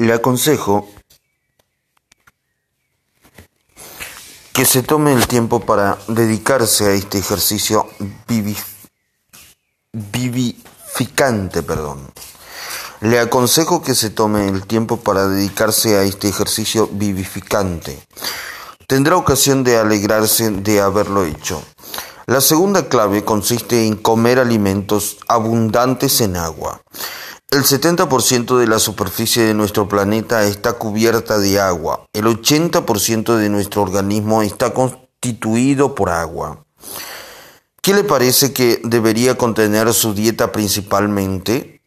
Le 0.00 0.14
aconsejo 0.14 0.88
que 4.54 4.64
se 4.64 4.82
tome 4.82 5.12
el 5.12 5.26
tiempo 5.26 5.60
para 5.60 5.98
dedicarse 6.08 6.86
a 6.86 6.92
este 6.92 7.18
ejercicio 7.18 7.86
vivificante, 9.92 11.62
perdón. 11.62 12.10
Le 13.02 13.20
aconsejo 13.20 13.82
que 13.82 13.94
se 13.94 14.08
tome 14.08 14.48
el 14.48 14.66
tiempo 14.66 14.96
para 14.96 15.28
dedicarse 15.28 15.98
a 15.98 16.04
este 16.04 16.30
ejercicio 16.30 16.88
vivificante. 16.90 18.02
Tendrá 18.86 19.16
ocasión 19.16 19.64
de 19.64 19.76
alegrarse 19.76 20.50
de 20.50 20.80
haberlo 20.80 21.26
hecho. 21.26 21.62
La 22.24 22.40
segunda 22.40 22.88
clave 22.88 23.22
consiste 23.22 23.86
en 23.86 23.96
comer 23.96 24.38
alimentos 24.38 25.18
abundantes 25.28 26.22
en 26.22 26.36
agua. 26.36 26.80
El 27.50 27.64
70% 27.64 28.58
de 28.58 28.68
la 28.68 28.78
superficie 28.78 29.42
de 29.42 29.54
nuestro 29.54 29.88
planeta 29.88 30.44
está 30.44 30.74
cubierta 30.74 31.38
de 31.38 31.58
agua. 31.58 32.06
El 32.12 32.26
80% 32.26 33.34
de 33.34 33.48
nuestro 33.48 33.82
organismo 33.82 34.42
está 34.42 34.72
constituido 34.72 35.96
por 35.96 36.10
agua. 36.10 36.64
¿Qué 37.82 37.92
le 37.92 38.04
parece 38.04 38.52
que 38.52 38.80
debería 38.84 39.36
contener 39.36 39.92
su 39.94 40.14
dieta 40.14 40.52
principalmente? 40.52 41.82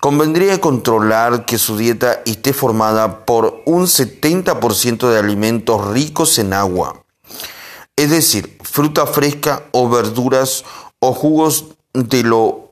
Convendría 0.00 0.62
controlar 0.62 1.44
que 1.44 1.58
su 1.58 1.76
dieta 1.76 2.22
esté 2.24 2.54
formada 2.54 3.26
por 3.26 3.62
un 3.66 3.82
70% 3.82 5.10
de 5.10 5.18
alimentos 5.18 5.88
ricos 5.88 6.38
en 6.38 6.54
agua, 6.54 7.04
es 7.96 8.10
decir, 8.10 8.56
fruta 8.62 9.06
fresca 9.06 9.64
o 9.72 9.90
verduras 9.90 10.64
o 11.00 11.12
jugos 11.12 11.66
de 11.92 12.22
lo 12.22 12.65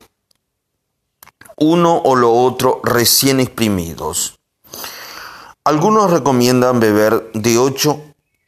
uno 1.56 1.96
o 1.98 2.16
lo 2.16 2.32
otro 2.32 2.80
recién 2.82 3.40
exprimidos. 3.40 4.38
Algunos 5.64 6.10
recomiendan 6.10 6.80
beber 6.80 7.30
de 7.32 7.58
8 7.58 8.00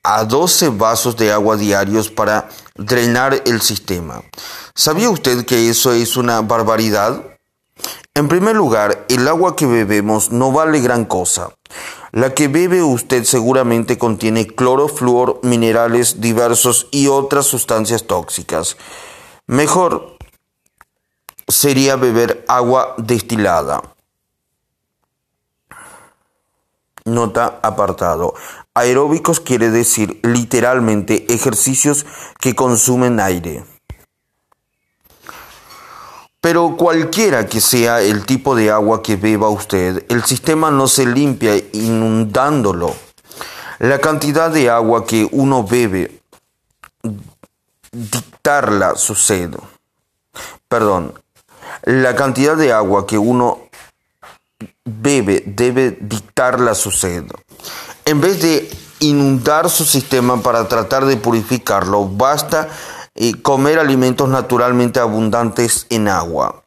a 0.03 0.25
12 0.25 0.69
vasos 0.70 1.17
de 1.17 1.33
agua 1.33 1.56
diarios 1.56 2.11
para 2.11 2.48
drenar 2.77 3.42
el 3.47 3.61
sistema. 3.61 4.22
¿Sabía 4.75 5.11
usted 5.11 5.45
que 5.47 5.69
eso 5.70 5.92
es 5.92 6.17
una 6.17 6.42
barbaridad? 6.42 7.22
En 8.14 8.28
primer 8.28 8.56
lugar, 8.56 9.05
el 9.08 9.27
agua 9.28 9.56
que 9.56 9.67
bebemos 9.67 10.30
no 10.30 10.52
vale 10.52 10.80
gran 10.80 11.05
cosa. 11.05 11.50
La 12.12 12.34
que 12.34 12.48
bebe 12.48 12.83
usted 12.83 13.25
seguramente 13.25 13.98
contiene 13.98 14.47
cloro, 14.47 14.89
flúor, 14.89 15.41
minerales 15.42 16.20
diversos 16.20 16.86
y 16.91 17.08
otras 17.08 17.47
sustancias 17.47 18.06
tóxicas. 18.06 18.77
Mejor 19.47 20.16
sería 21.48 21.97
beber 21.97 22.44
agua 22.48 22.94
destilada. 22.98 23.83
Nota 27.05 27.61
apartado. 27.62 28.34
Aeróbicos 28.75 29.39
quiere 29.39 29.70
decir 29.70 30.20
literalmente 30.22 31.33
ejercicios 31.33 32.05
que 32.41 32.55
consumen 32.55 33.20
aire. 33.20 33.64
Pero 36.41 36.77
cualquiera 36.77 37.47
que 37.47 37.61
sea 37.61 38.02
el 38.02 38.27
tipo 38.27 38.55
de 38.55 38.70
agua 38.70 39.02
que 39.02 39.17
beba 39.17 39.48
usted, 39.48 40.05
el 40.08 40.24
sistema 40.24 40.70
no 40.70 40.89
se 40.89 41.06
limpia 41.06 41.56
inundándolo. 41.72 42.94
La 43.78 43.98
cantidad 44.00 44.50
de 44.50 44.70
agua 44.70 45.06
que 45.06 45.28
uno 45.33 45.64
bebe 45.64 46.22
dictarla 47.92 48.97
su 48.97 49.14
sed. 49.14 49.55
Perdón, 50.69 51.14
la 51.82 52.14
cantidad 52.16 52.56
de 52.56 52.72
agua 52.72 53.06
que 53.06 53.19
uno 53.19 53.69
bebe 54.84 55.42
debe 55.46 55.98
dictarla 56.00 56.74
su 56.74 56.91
sed. 56.91 57.24
En 58.05 58.20
vez 58.20 58.41
de 58.41 58.70
inundar 59.00 59.68
su 59.68 59.84
sistema 59.84 60.42
para 60.42 60.68
tratar 60.68 61.05
de 61.05 61.17
purificarlo, 61.17 62.08
basta 62.08 62.68
eh, 63.14 63.34
comer 63.42 63.78
alimentos 63.78 64.28
naturalmente 64.28 65.01
abundantes 65.01 65.86
en 65.90 66.08
agua. 66.08 66.62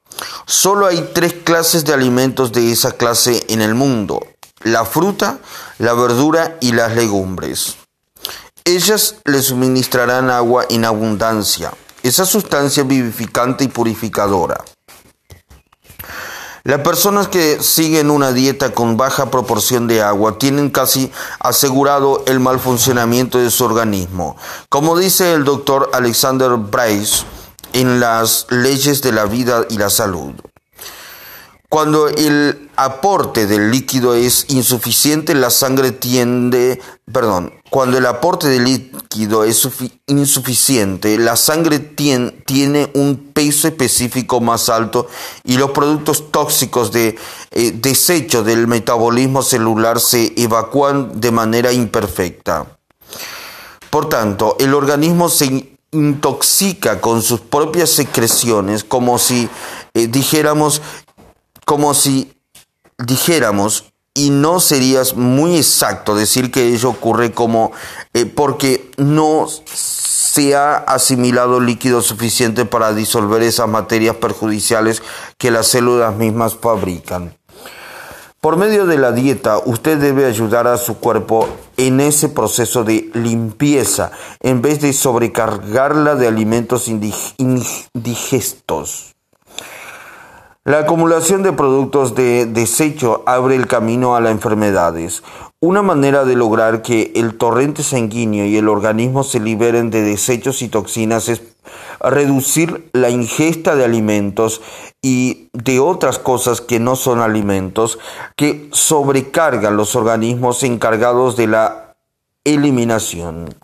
Solo 0.46 0.86
hay 0.86 1.12
tres 1.14 1.34
clases 1.34 1.86
de 1.86 1.94
alimentos 1.94 2.52
de 2.52 2.72
esa 2.72 2.92
clase 2.92 3.46
en 3.48 3.62
el 3.62 3.74
mundo, 3.74 4.20
la 4.64 4.84
fruta, 4.86 5.40
la 5.78 5.94
verdura 5.94 6.58
y 6.60 6.74
las 6.74 6.96
legumbres. 6.96 7.78
Ellas 8.66 9.16
le 9.26 9.42
suministrarán 9.42 10.30
agua 10.30 10.66
en 10.70 10.86
abundancia, 10.86 11.72
esa 12.04 12.26
sustancia 12.26 12.84
vivificante 12.84 13.64
y 13.64 13.68
purificadora. 13.70 14.64
Las 16.64 16.82
personas 16.82 17.30
que 17.30 17.64
siguen 17.64 18.12
una 18.12 18.34
dieta 18.34 18.74
con 18.74 18.98
baja 18.98 19.32
proporción 19.32 19.88
de 19.88 20.02
agua 20.02 20.38
tienen 20.38 20.70
casi 20.70 21.12
asegurado 21.40 22.24
el 22.28 22.40
mal 22.40 22.60
funcionamiento 22.60 23.38
de 23.38 23.50
su 23.50 23.64
organismo. 23.64 24.36
Como 24.68 24.98
dice 24.98 25.34
el 25.34 25.46
doctor 25.46 25.90
Alexander 25.94 26.52
Bryce 26.58 27.24
en 27.74 28.00
las 28.00 28.48
leyes 28.50 29.02
de 29.02 29.12
la 29.14 29.26
vida 29.26 29.66
y 29.70 29.78
la 29.78 29.90
salud. 29.90 30.34
Cuando 31.70 32.08
el 32.08 32.72
aporte 32.78 33.46
del 33.46 33.70
líquido 33.70 34.16
es 34.16 34.46
insuficiente, 34.50 35.36
la 35.36 35.52
sangre 35.52 35.92
tiende, 35.92 36.82
perdón, 37.14 37.54
cuando 37.70 38.00
el 38.00 38.08
aporte 38.08 38.48
de 38.48 38.60
líquido 38.60 39.44
es 39.44 39.70
insuficiente, 40.08 41.20
la 41.20 41.36
sangre 41.36 41.78
tiene 41.78 42.90
un 42.96 43.32
peso 43.34 43.68
específico 43.68 44.42
más 44.42 44.70
alto 44.70 45.08
y 45.44 45.58
los 45.58 45.70
productos 45.70 46.32
tóxicos 46.32 46.92
de 46.92 47.20
eh, 47.52 47.72
desecho 47.76 48.44
del 48.44 48.66
metabolismo 48.66 49.44
celular 49.44 50.00
se 50.00 50.34
evacúan 50.38 51.22
de 51.22 51.30
manera 51.30 51.72
imperfecta. 51.72 52.66
Por 53.92 54.10
tanto, 54.10 54.56
el 54.60 54.74
organismo 54.74 55.30
se 55.30 55.78
intoxica 55.92 57.00
con 57.00 57.22
sus 57.22 57.42
propias 57.42 57.92
secreciones 57.92 58.84
como 58.84 59.20
si 59.20 59.50
eh, 59.94 60.08
dijéramos 60.08 60.82
como 61.70 61.94
si 61.94 62.34
dijéramos, 62.98 63.94
y 64.16 64.32
no 64.32 64.60
serías 64.60 65.16
muy 65.16 65.56
exacto 65.56 66.16
decir 66.16 66.50
que 66.50 66.70
ello 66.70 66.90
ocurre 66.90 67.32
como 67.32 67.72
eh, 68.16 68.26
porque 68.26 68.90
no 68.98 69.46
se 69.66 70.56
ha 70.56 70.78
asimilado 70.78 71.60
líquido 71.60 72.02
suficiente 72.02 72.66
para 72.66 72.94
disolver 72.94 73.44
esas 73.44 73.70
materias 73.70 74.16
perjudiciales 74.16 75.04
que 75.38 75.52
las 75.52 75.68
células 75.68 76.16
mismas 76.16 76.56
fabrican. 76.56 77.38
Por 78.42 78.58
medio 78.58 78.88
de 78.88 78.98
la 78.98 79.12
dieta, 79.12 79.60
usted 79.64 80.00
debe 80.00 80.26
ayudar 80.26 80.66
a 80.66 80.80
su 80.80 80.98
cuerpo 80.98 81.48
en 81.78 82.00
ese 82.00 82.30
proceso 82.30 82.84
de 82.84 83.12
limpieza, 83.14 84.12
en 84.40 84.64
vez 84.64 84.82
de 84.82 84.92
sobrecargarla 84.92 86.16
de 86.16 86.28
alimentos 86.28 86.88
indigestos. 87.38 89.09
La 90.70 90.82
acumulación 90.82 91.42
de 91.42 91.52
productos 91.52 92.14
de 92.14 92.46
desecho 92.46 93.24
abre 93.26 93.56
el 93.56 93.66
camino 93.66 94.16
a 94.16 94.22
las 94.22 94.32
enfermedades. 94.32 95.24
Una 95.60 95.82
manera 95.82 96.26
de 96.26 96.36
lograr 96.36 96.84
que 96.84 97.12
el 97.16 97.40
torrente 97.40 97.82
sanguíneo 97.82 98.46
y 98.46 98.56
el 98.56 98.70
organismo 98.70 99.24
se 99.24 99.40
liberen 99.40 99.90
de 99.90 100.04
desechos 100.04 100.62
y 100.62 100.68
toxinas 100.68 101.28
es 101.28 101.42
reducir 102.00 102.88
la 102.94 103.10
ingesta 103.10 103.76
de 103.76 103.84
alimentos 103.84 104.62
y 105.02 105.50
de 105.54 105.80
otras 105.80 106.20
cosas 106.20 106.62
que 106.62 106.80
no 106.80 106.96
son 106.96 107.20
alimentos 107.20 107.98
que 108.36 108.70
sobrecargan 108.72 109.76
los 109.76 109.96
organismos 109.96 110.62
encargados 110.62 111.36
de 111.36 111.48
la 111.48 111.96
eliminación. 112.44 113.56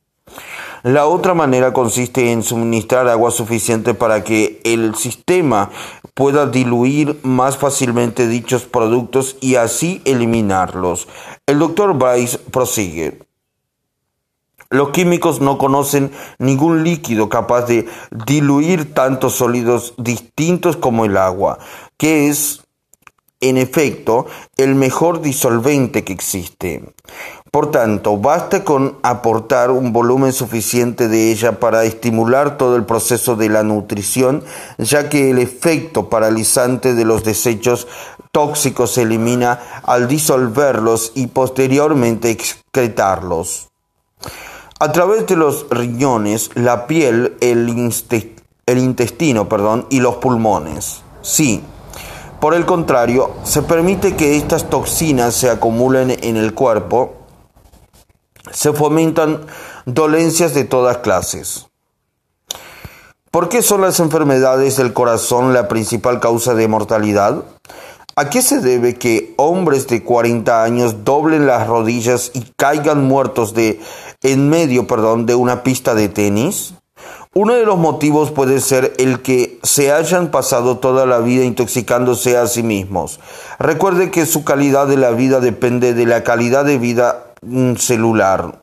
La 0.86 1.08
otra 1.08 1.34
manera 1.34 1.74
consiste 1.74 2.32
en 2.32 2.44
suministrar 2.44 3.08
agua 3.08 3.32
suficiente 3.32 3.96
para 3.96 4.24
que 4.24 4.62
el 4.64 4.94
sistema 4.94 5.72
pueda 6.14 6.46
diluir 6.46 7.20
más 7.24 7.58
fácilmente 7.58 8.28
dichos 8.28 8.66
productos 8.66 9.36
y 9.42 9.56
así 9.56 10.04
eliminarlos. 10.06 11.08
El 11.48 11.58
doctor 11.58 11.96
Bryce 11.96 12.38
prosigue. 12.38 13.18
Los 14.70 14.90
químicos 14.90 15.42
no 15.42 15.58
conocen 15.58 16.12
ningún 16.38 16.84
líquido 16.84 17.30
capaz 17.30 17.64
de 17.64 17.88
diluir 18.28 18.94
tantos 18.94 19.34
sólidos 19.34 19.96
distintos 19.98 20.78
como 20.78 21.06
el 21.06 21.18
agua, 21.18 21.58
que 21.98 22.30
es 22.30 22.62
en 23.40 23.58
efecto 23.58 24.28
el 24.58 24.76
mejor 24.76 25.22
disolvente 25.22 26.04
que 26.04 26.14
existe. 26.14 26.94
Por 27.56 27.72
tanto, 27.72 28.18
basta 28.18 28.66
con 28.66 28.98
aportar 29.02 29.72
un 29.72 29.94
volumen 29.94 30.34
suficiente 30.34 31.08
de 31.08 31.32
ella 31.32 31.58
para 31.58 31.86
estimular 31.86 32.58
todo 32.58 32.76
el 32.76 32.84
proceso 32.84 33.38
de 33.38 33.48
la 33.48 33.64
nutrición, 33.64 34.44
ya 34.78 35.08
que 35.08 35.32
el 35.32 35.40
efecto 35.40 36.10
paralizante 36.10 36.96
de 36.96 37.06
los 37.06 37.24
desechos 37.24 37.88
tóxicos 38.34 38.92
se 38.92 39.04
elimina 39.04 39.58
al 39.84 40.10
disolverlos 40.10 41.14
y 41.16 41.28
posteriormente 41.28 42.30
excretarlos. 42.30 43.70
A 44.82 44.92
través 44.92 45.26
de 45.26 45.38
los 45.38 45.68
riñones, 45.70 46.50
la 46.56 46.88
piel, 46.88 47.38
el, 47.40 47.70
intestino 48.68 49.48
perdón, 49.48 49.88
y 49.90 50.02
los 50.02 50.16
pulmones. 50.16 51.04
Sí, 51.22 51.64
Por 52.42 52.54
el 52.54 52.66
contrario, 52.66 53.32
se 53.44 53.62
permite 53.62 54.18
que 54.18 54.36
estas 54.36 54.70
toxinas 54.70 55.34
se 55.34 55.50
acumulen 55.50 56.18
en 56.22 56.36
el 56.36 56.54
cuerpo, 56.54 57.25
se 58.56 58.72
fomentan 58.74 59.46
dolencias 59.86 60.54
de 60.54 60.64
todas 60.64 61.00
clases. 61.00 61.68
¿Por 63.30 63.50
qué 63.50 63.62
son 63.62 63.82
las 63.82 64.00
enfermedades 64.00 64.78
del 64.78 64.94
corazón 64.94 65.54
la 65.54 65.68
principal 65.68 66.22
causa 66.22 66.56
de 66.56 66.70
mortalidad? 66.70 67.44
¿A 68.16 68.30
qué 68.30 68.42
se 68.42 68.62
debe 68.62 68.96
que 68.96 69.34
hombres 69.36 69.88
de 69.88 70.04
40 70.04 70.64
años 70.64 71.04
doblen 71.04 71.46
las 71.46 71.68
rodillas 71.68 72.32
y 72.34 72.46
caigan 72.56 73.04
muertos 73.04 73.54
de 73.54 73.82
en 74.24 74.50
medio, 74.50 74.88
perdón, 74.88 75.26
de 75.26 75.36
una 75.36 75.64
pista 75.64 75.94
de 75.96 76.08
tenis? 76.08 76.76
Uno 77.34 77.56
de 77.56 77.66
los 77.66 77.78
motivos 77.78 78.32
puede 78.32 78.62
ser 78.62 78.94
el 79.00 79.22
que 79.22 79.60
se 79.64 79.92
hayan 79.92 80.32
pasado 80.32 80.78
toda 80.78 81.06
la 81.06 81.20
vida 81.20 81.44
intoxicándose 81.44 82.38
a 82.38 82.48
sí 82.48 82.64
mismos. 82.64 83.20
Recuerde 83.60 84.12
que 84.12 84.26
su 84.26 84.46
calidad 84.46 84.88
de 84.88 84.96
la 84.96 85.12
vida 85.12 85.42
depende 85.42 85.94
de 85.94 86.06
la 86.06 86.24
calidad 86.24 86.64
de 86.64 86.78
vida 86.78 87.25
celular. 87.78 88.62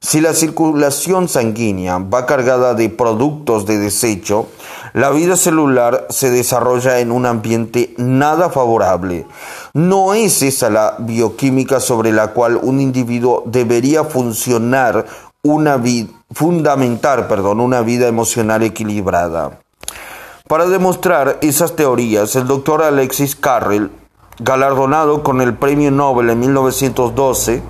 Si 0.00 0.20
la 0.20 0.32
circulación 0.32 1.28
sanguínea 1.28 1.98
va 1.98 2.24
cargada 2.24 2.74
de 2.74 2.88
productos 2.88 3.66
de 3.66 3.78
desecho, 3.78 4.46
la 4.94 5.10
vida 5.10 5.36
celular 5.36 6.06
se 6.08 6.30
desarrolla 6.30 7.00
en 7.00 7.10
un 7.10 7.26
ambiente 7.26 7.94
nada 7.96 8.48
favorable. 8.48 9.26
No 9.74 10.14
es 10.14 10.42
esa 10.42 10.70
la 10.70 10.94
bioquímica 10.98 11.80
sobre 11.80 12.12
la 12.12 12.28
cual 12.28 12.58
un 12.62 12.80
individuo 12.80 13.42
debería 13.46 14.04
funcionar 14.04 15.06
una 15.42 15.76
vida 15.76 16.10
fundamentar, 16.30 17.28
perdón, 17.28 17.60
una 17.60 17.80
vida 17.80 18.06
emocional 18.06 18.62
equilibrada. 18.62 19.60
Para 20.46 20.66
demostrar 20.66 21.38
esas 21.42 21.76
teorías, 21.76 22.36
el 22.36 22.46
doctor 22.46 22.82
Alexis 22.82 23.36
Carrel, 23.36 23.90
galardonado 24.38 25.22
con 25.22 25.40
el 25.40 25.54
Premio 25.54 25.90
Nobel 25.90 26.30
en 26.30 26.40
1912, 26.40 27.62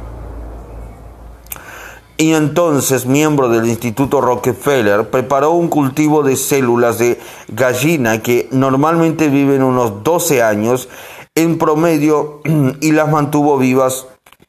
y 2.19 2.35
entonces 2.35 3.07
miembro 3.07 3.49
del 3.49 3.67
Instituto 3.67 4.21
Rockefeller, 4.21 5.09
preparó 5.09 5.53
un 5.53 5.69
cultivo 5.69 6.25
de 6.25 6.35
células 6.35 6.99
de 6.99 7.21
gallina 7.47 8.21
que 8.21 8.49
normalmente 8.51 9.29
viven 9.29 9.63
unos 9.63 10.03
12 10.03 10.43
años 10.43 10.89
en 11.37 11.59
promedio 11.59 12.41
y 12.81 12.91
las 12.91 13.09
mantuvo 13.09 13.57
vivas 13.57 14.09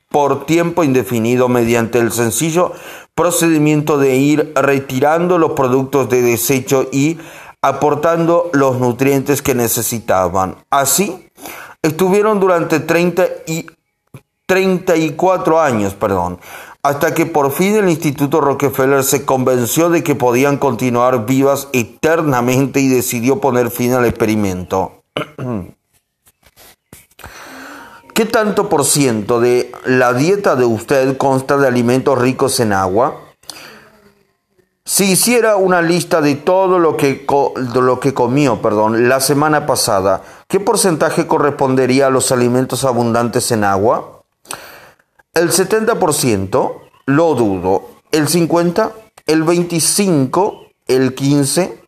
por 0.10 0.48
tiempo 0.48 0.84
indefinido 0.84 1.48
mediante 1.48 2.00
el 2.00 2.12
sencillo 2.12 2.74
procedimiento 3.14 4.00
de 4.00 4.16
ir 4.16 4.52
retirando 4.56 5.38
los 5.38 5.52
productos 5.52 6.10
de 6.10 6.24
desecho 6.24 6.88
y 6.92 7.20
aportando 7.62 8.50
los 8.54 8.80
nutrientes 8.80 9.44
que 9.44 9.54
necesitaban. 9.54 10.56
Así, 10.72 11.30
estuvieron 11.84 12.40
durante 12.40 12.80
30 12.80 13.26
y 13.46 13.68
34 14.48 15.62
años, 15.62 15.94
perdón, 15.94 16.40
hasta 16.82 17.14
que 17.14 17.26
por 17.26 17.52
fin 17.52 17.76
el 17.76 17.90
Instituto 17.90 18.40
Rockefeller 18.40 19.04
se 19.04 19.26
convenció 19.26 19.90
de 19.90 20.04
que 20.04 20.16
podían 20.16 20.58
continuar 20.58 21.26
vivas 21.26 21.68
eternamente 21.74 22.80
y 22.80 22.88
decidió 22.88 23.42
poner 23.42 23.70
fin 23.70 23.94
al 23.94 24.06
experimento. 24.06 25.04
¿Qué 28.14 28.26
tanto 28.26 28.68
por 28.68 28.86
ciento 28.86 29.40
de 29.40 29.72
la 29.86 30.14
dieta 30.14 30.56
de 30.58 30.66
usted 30.66 31.16
consta 31.18 31.58
de 31.58 31.68
alimentos 31.68 32.18
ricos 32.18 32.60
en 32.60 32.74
agua? 32.74 33.16
Si 34.84 35.12
hiciera 35.12 35.56
una 35.56 35.82
lista 35.82 36.20
de 36.20 36.36
todo 36.36 36.80
lo 36.80 36.98
que, 36.98 37.26
lo 37.76 38.00
que 38.00 38.14
comió 38.14 38.62
perdón, 38.62 39.08
la 39.08 39.20
semana 39.20 39.66
pasada, 39.66 40.22
¿qué 40.48 40.60
porcentaje 40.60 41.28
correspondería 41.28 42.08
a 42.08 42.10
los 42.10 42.32
alimentos 42.32 42.84
abundantes 42.84 43.52
en 43.52 43.64
agua? 43.64 44.19
El 45.40 45.52
70%, 45.52 46.74
lo 47.06 47.34
dudo. 47.34 47.92
El 48.12 48.28
50%, 48.28 48.92
el 49.26 49.46
25%, 49.46 50.68
el 50.90 51.16
15%, 51.16 51.80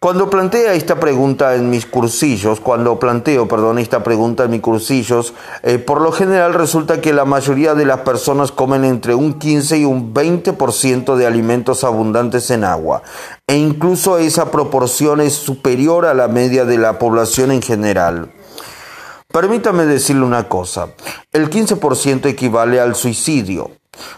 cuando 0.00 0.28
plantea 0.28 0.74
esta 0.74 1.00
pregunta 1.00 1.54
en 1.54 1.70
mis 1.70 1.86
cursillos, 1.86 2.60
cuando 2.60 2.98
planteo, 2.98 3.48
perdón, 3.48 3.78
esta 3.78 4.04
pregunta 4.04 4.44
en 4.44 4.50
mis 4.50 4.60
cursillos, 4.60 5.32
eh, 5.62 5.78
por 5.78 6.02
lo 6.02 6.12
general 6.12 6.52
resulta 6.52 7.00
que 7.00 7.14
la 7.14 7.24
mayoría 7.24 7.74
de 7.74 7.86
las 7.86 8.00
personas 8.00 8.52
comen 8.52 8.84
entre 8.84 9.14
un 9.14 9.38
15 9.38 9.78
y 9.78 9.86
un 9.86 10.12
20% 10.12 11.16
de 11.16 11.26
alimentos 11.26 11.84
abundantes 11.84 12.50
en 12.50 12.64
agua. 12.64 13.00
E 13.46 13.56
incluso 13.56 14.18
esa 14.18 14.50
proporción 14.50 15.22
es 15.22 15.32
superior 15.32 16.04
a 16.04 16.12
la 16.12 16.28
media 16.28 16.66
de 16.66 16.76
la 16.76 16.98
población 16.98 17.50
en 17.50 17.62
general. 17.62 18.30
Permítame 19.34 19.84
decirle 19.84 20.24
una 20.24 20.48
cosa, 20.48 20.90
el 21.32 21.50
15% 21.50 22.26
equivale 22.26 22.78
al 22.78 22.94
suicidio. 22.94 23.72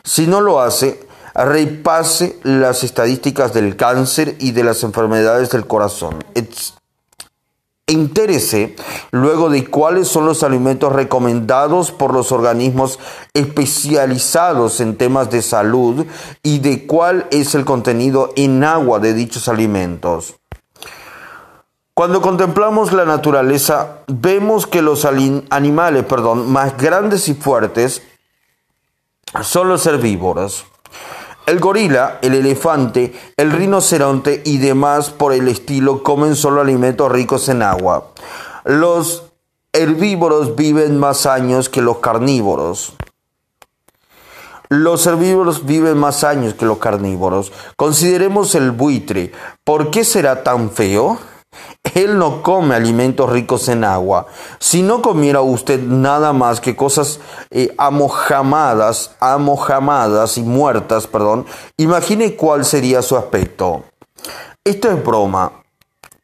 Si 0.04 0.26
no 0.26 0.42
lo 0.42 0.60
hace, 0.60 1.08
repase 1.34 2.38
las 2.42 2.84
estadísticas 2.84 3.54
del 3.54 3.76
cáncer 3.76 4.36
y 4.38 4.50
de 4.50 4.62
las 4.62 4.82
enfermedades 4.82 5.48
del 5.48 5.66
corazón. 5.66 6.22
Interese 7.86 8.76
luego 9.10 9.48
de 9.48 9.66
cuáles 9.66 10.06
son 10.06 10.26
los 10.26 10.42
alimentos 10.42 10.92
recomendados 10.92 11.92
por 11.92 12.12
los 12.12 12.30
organismos 12.30 12.98
especializados 13.32 14.80
en 14.80 14.98
temas 14.98 15.30
de 15.30 15.40
salud 15.40 16.04
y 16.42 16.58
de 16.58 16.86
cuál 16.86 17.26
es 17.30 17.54
el 17.54 17.64
contenido 17.64 18.34
en 18.36 18.62
agua 18.64 18.98
de 18.98 19.14
dichos 19.14 19.48
alimentos. 19.48 20.34
Cuando 21.98 22.20
contemplamos 22.20 22.92
la 22.92 23.06
naturaleza, 23.06 24.00
vemos 24.06 24.66
que 24.66 24.82
los 24.82 25.06
animales 25.06 26.04
perdón, 26.04 26.52
más 26.52 26.76
grandes 26.76 27.26
y 27.28 27.32
fuertes 27.32 28.02
son 29.42 29.70
los 29.70 29.86
herbívoros. 29.86 30.66
El 31.46 31.58
gorila, 31.58 32.18
el 32.20 32.34
elefante, 32.34 33.14
el 33.38 33.50
rinoceronte 33.50 34.42
y 34.44 34.58
demás 34.58 35.08
por 35.08 35.32
el 35.32 35.48
estilo 35.48 36.02
comen 36.02 36.36
solo 36.36 36.60
alimentos 36.60 37.10
ricos 37.10 37.48
en 37.48 37.62
agua. 37.62 38.08
Los 38.64 39.22
herbívoros 39.72 40.54
viven 40.54 40.98
más 40.98 41.24
años 41.24 41.70
que 41.70 41.80
los 41.80 42.00
carnívoros. 42.00 42.92
Los 44.68 45.06
herbívoros 45.06 45.64
viven 45.64 45.96
más 45.96 46.24
años 46.24 46.52
que 46.52 46.66
los 46.66 46.76
carnívoros. 46.76 47.52
Consideremos 47.74 48.54
el 48.54 48.70
buitre. 48.70 49.32
¿Por 49.64 49.90
qué 49.90 50.04
será 50.04 50.42
tan 50.42 50.70
feo? 50.70 51.18
Él 51.94 52.18
no 52.18 52.42
come 52.42 52.74
alimentos 52.74 53.30
ricos 53.30 53.68
en 53.68 53.84
agua. 53.84 54.26
Si 54.58 54.82
no 54.82 55.00
comiera 55.02 55.40
usted 55.40 55.80
nada 55.80 56.32
más 56.32 56.60
que 56.60 56.76
cosas 56.76 57.20
eh, 57.50 57.74
amojamadas, 57.78 59.16
amojamadas 59.20 60.36
y 60.38 60.42
muertas, 60.42 61.06
perdón, 61.06 61.46
imagine 61.76 62.34
cuál 62.36 62.64
sería 62.64 63.02
su 63.02 63.16
aspecto. 63.16 63.84
Esto 64.64 64.90
es 64.90 65.04
broma, 65.04 65.52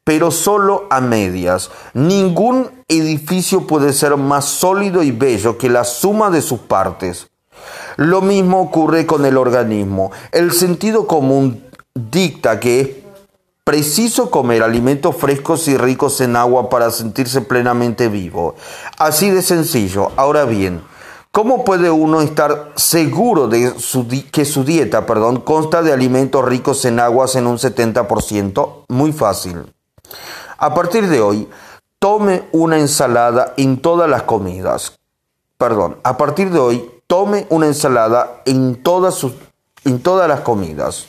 pero 0.04 0.30
solo 0.30 0.86
a 0.90 1.00
medias. 1.00 1.70
Ningún 1.94 2.84
edificio 2.88 3.66
puede 3.66 3.92
ser 3.92 4.16
más 4.16 4.46
sólido 4.46 5.02
y 5.02 5.12
bello 5.12 5.58
que 5.58 5.70
la 5.70 5.84
suma 5.84 6.30
de 6.30 6.42
sus 6.42 6.60
partes. 6.60 7.28
Lo 7.96 8.20
mismo 8.20 8.60
ocurre 8.60 9.06
con 9.06 9.24
el 9.26 9.36
organismo. 9.36 10.10
El 10.32 10.52
sentido 10.52 11.06
común 11.06 11.64
dicta 11.94 12.58
que 12.58 12.80
es 12.80 12.88
preciso 13.72 14.30
comer 14.30 14.62
alimentos 14.62 15.16
frescos 15.16 15.66
y 15.66 15.78
ricos 15.78 16.20
en 16.20 16.36
agua 16.36 16.68
para 16.68 16.90
sentirse 16.90 17.40
plenamente 17.40 18.08
vivo. 18.08 18.54
Así 18.98 19.30
de 19.30 19.40
sencillo. 19.40 20.12
Ahora 20.16 20.44
bien, 20.44 20.82
¿cómo 21.30 21.64
puede 21.64 21.90
uno 21.90 22.20
estar 22.20 22.72
seguro 22.76 23.48
de 23.48 23.72
que 24.30 24.44
su 24.44 24.64
dieta 24.64 25.06
perdón, 25.06 25.40
consta 25.40 25.80
de 25.80 25.90
alimentos 25.90 26.44
ricos 26.44 26.84
en 26.84 27.00
aguas 27.00 27.34
en 27.34 27.46
un 27.46 27.56
70%? 27.56 28.84
Muy 28.88 29.10
fácil. 29.10 29.64
A 30.58 30.74
partir 30.74 31.08
de 31.08 31.22
hoy, 31.22 31.48
tome 31.98 32.42
una 32.52 32.78
ensalada 32.78 33.54
en 33.56 33.80
todas 33.80 34.10
las 34.10 34.24
comidas. 34.24 34.98
Perdón, 35.56 35.96
a 36.02 36.18
partir 36.18 36.50
de 36.50 36.58
hoy, 36.58 36.90
tome 37.06 37.46
una 37.48 37.68
ensalada 37.68 38.42
en 38.44 38.82
todas, 38.82 39.14
sus, 39.14 39.32
en 39.86 40.02
todas 40.02 40.28
las 40.28 40.40
comidas. 40.40 41.06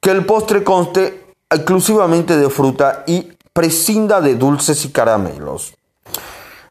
Que 0.00 0.12
el 0.12 0.24
postre 0.24 0.62
conste 0.62 1.27
exclusivamente 1.50 2.36
de 2.36 2.50
fruta 2.50 3.04
y 3.06 3.32
prescinda 3.52 4.20
de 4.20 4.34
dulces 4.34 4.84
y 4.84 4.90
caramelos. 4.90 5.74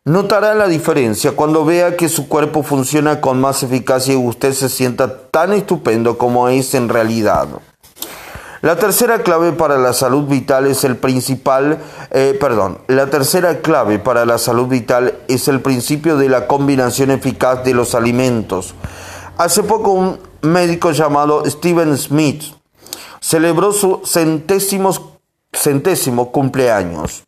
Notará 0.05 0.55
la 0.55 0.67
diferencia 0.67 1.34
cuando 1.34 1.65
vea 1.65 1.98
que 1.98 2.07
su 2.07 2.29
cuerpo 2.29 2.63
funciona 2.63 3.19
con 3.19 3.41
más 3.41 3.63
eficacia 3.63 4.13
y 4.13 4.17
usted 4.17 4.53
se 4.53 4.69
sienta 4.69 5.29
tan 5.29 5.51
estupendo 5.51 6.17
como 6.17 6.48
es 6.48 6.75
en 6.75 6.88
realidad. 6.88 7.48
La 8.62 8.77
tercera 8.77 9.22
clave 9.22 9.51
para 9.51 9.77
la 9.77 9.93
salud 9.93 10.24
vital 10.24 10.65
es 10.65 10.84
el 10.84 10.96
principal, 10.96 11.79
eh, 12.12 12.38
perdón, 12.39 12.79
la 12.88 13.07
tercera 13.07 13.60
clave 13.60 14.00
para 14.00 14.25
la 14.25 14.38
salud 14.38 14.67
vital 14.67 15.15
es 15.27 15.48
el 15.48 15.60
principio 15.62 16.17
de 16.17 16.29
la 16.29 16.48
combinación 16.48 17.12
eficaz 17.12 17.63
de 17.63 17.74
los 17.74 17.93
alimentos. 17.93 18.74
Hace 19.38 19.62
poco 19.62 19.91
un 19.91 20.19
médico 20.41 20.91
llamado 20.91 21.43
Steven 21.46 21.98
Smith 21.98 22.57
celebró 23.20 23.72
su 23.72 24.02
centésimo, 24.06 25.20
centésimo 25.54 26.32
cumpleaños. 26.32 27.24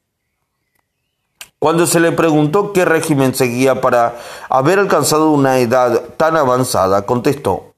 Cuando 1.60 1.86
se 1.86 2.00
le 2.00 2.14
preguntó 2.14 2.72
qué 2.72 2.86
régimen 2.86 3.36
seguía 3.36 3.82
para 3.82 4.16
haber 4.50 4.80
alcanzado 4.80 5.32
una 5.32 5.60
edad 5.60 6.02
tan 6.16 6.38
avanzada, 6.38 7.06
contestó, 7.06 7.74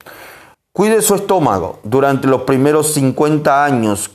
cuide 0.72 1.02
su 1.02 1.16
estómago 1.16 1.80
durante 1.84 2.28
los 2.28 2.44
primeros 2.44 2.94
50 2.94 3.66
años, 3.66 4.12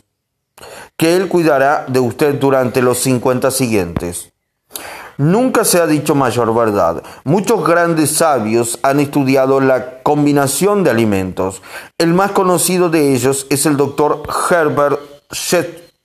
que 0.96 1.16
él 1.16 1.28
cuidará 1.28 1.84
de 1.88 1.98
usted 1.98 2.38
durante 2.38 2.80
los 2.80 2.98
50 2.98 3.50
siguientes. 3.50 4.32
Nunca 5.18 5.64
se 5.64 5.80
ha 5.80 5.86
dicho 5.86 6.14
mayor 6.14 6.54
verdad. 6.54 7.02
Muchos 7.24 7.66
grandes 7.66 8.16
sabios 8.16 8.78
han 8.82 9.00
estudiado 9.00 9.60
la 9.60 10.02
combinación 10.02 10.84
de 10.84 10.90
alimentos. 10.90 11.62
El 11.96 12.12
más 12.12 12.32
conocido 12.32 12.90
de 12.90 13.14
ellos 13.14 13.46
es 13.48 13.64
el 13.64 13.76
doctor 13.76 14.22
Herbert 14.50 15.00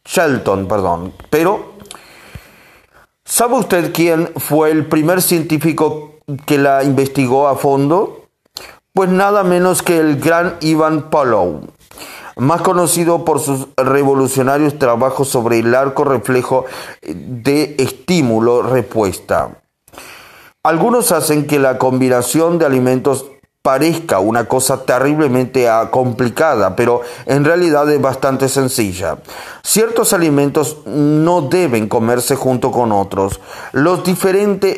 Shelton, 0.06 0.68
perdón. 0.68 1.14
Pero, 1.30 1.74
¿sabe 3.26 3.56
usted 3.56 3.92
quién 3.94 4.32
fue 4.38 4.72
el 4.72 4.86
primer 4.86 5.22
científico 5.22 6.16
que 6.46 6.58
la 6.58 6.84
investigó 6.84 7.48
a 7.50 7.56
fondo? 7.56 8.28
Pues 8.94 9.10
nada 9.10 9.44
menos 9.44 9.82
que 9.82 9.98
el 9.98 10.20
gran 10.20 10.56
Ivan 10.62 11.10
Pavlov 11.10 11.64
más 12.38 12.62
conocido 12.62 13.26
por 13.26 13.40
sus 13.40 13.68
revolucionarios 13.78 14.78
trabajos 14.80 15.30
sobre 15.30 15.60
el 15.60 15.74
arco 15.76 16.04
reflejo 16.04 16.66
de 17.02 17.76
estímulo-respuesta. 17.78 19.62
Algunos 20.64 21.12
hacen 21.12 21.48
que 21.48 21.60
la 21.60 21.78
combinación 21.78 22.60
de 22.60 22.66
alimentos 22.66 23.26
parezca 23.62 24.20
una 24.20 24.46
cosa 24.46 24.86
terriblemente 24.86 25.70
ah, 25.70 25.92
complicada, 25.92 26.76
pero 26.76 27.02
en 27.28 27.46
realidad 27.46 27.88
es 27.92 28.02
bastante 28.02 28.50
sencilla. 28.50 29.20
Ciertos 29.62 30.14
alimentos 30.14 30.78
no 30.88 31.42
deben 31.44 31.88
comerse 31.88 32.36
junto 32.36 32.72
con 32.72 32.92
otros. 32.92 33.40
Los, 33.72 34.02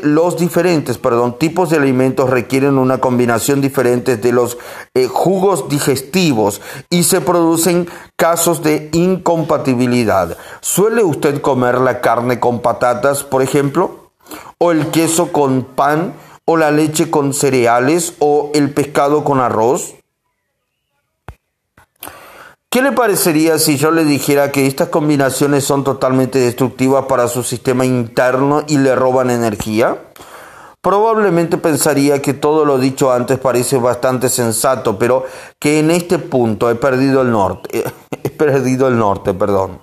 los 0.03 0.37
diferentes 0.37 0.97
perdón, 0.97 1.37
tipos 1.39 1.69
de 1.69 1.77
alimentos 1.77 2.29
requieren 2.29 2.77
una 2.77 2.97
combinación 2.97 3.61
diferente 3.61 4.17
de 4.17 4.33
los 4.33 4.57
eh, 4.93 5.07
jugos 5.07 5.69
digestivos 5.69 6.59
y 6.89 7.03
se 7.03 7.21
producen 7.21 7.87
casos 8.17 8.63
de 8.63 8.89
incompatibilidad. 8.91 10.37
¿Suele 10.59 11.03
usted 11.03 11.39
comer 11.39 11.79
la 11.79 12.01
carne 12.01 12.41
con 12.41 12.59
patatas, 12.59 13.23
por 13.23 13.41
ejemplo? 13.41 14.11
¿O 14.57 14.71
el 14.71 14.87
queso 14.87 15.31
con 15.31 15.63
pan? 15.63 16.13
O 16.45 16.57
la 16.57 16.71
leche 16.71 17.09
con 17.09 17.33
cereales 17.33 18.15
o 18.19 18.51
el 18.53 18.73
pescado 18.73 19.23
con 19.23 19.39
arroz? 19.39 19.95
¿Qué 22.69 22.81
le 22.81 22.91
parecería 22.91 23.59
si 23.59 23.77
yo 23.77 23.91
le 23.91 24.03
dijera 24.03 24.51
que 24.51 24.65
estas 24.65 24.89
combinaciones 24.89 25.63
son 25.63 25.83
totalmente 25.83 26.39
destructivas 26.39 27.05
para 27.05 27.27
su 27.27 27.43
sistema 27.43 27.85
interno 27.85 28.63
y 28.67 28.79
le 28.79 28.95
roban 28.95 29.29
energía? 29.29 29.99
Probablemente 30.81 31.57
pensaría 31.57 32.21
que 32.21 32.33
todo 32.33 32.65
lo 32.65 32.79
dicho 32.79 33.13
antes 33.13 33.37
parece 33.39 33.77
bastante 33.77 34.27
sensato, 34.27 34.97
pero 34.97 35.23
que 35.59 35.79
en 35.79 35.91
este 35.91 36.17
punto 36.17 36.69
he 36.69 36.75
perdido 36.75 37.21
el 37.21 37.31
norte. 37.31 37.83
He 38.23 38.29
perdido 38.29 38.87
el 38.87 38.97
norte, 38.97 39.33
perdón. 39.33 39.79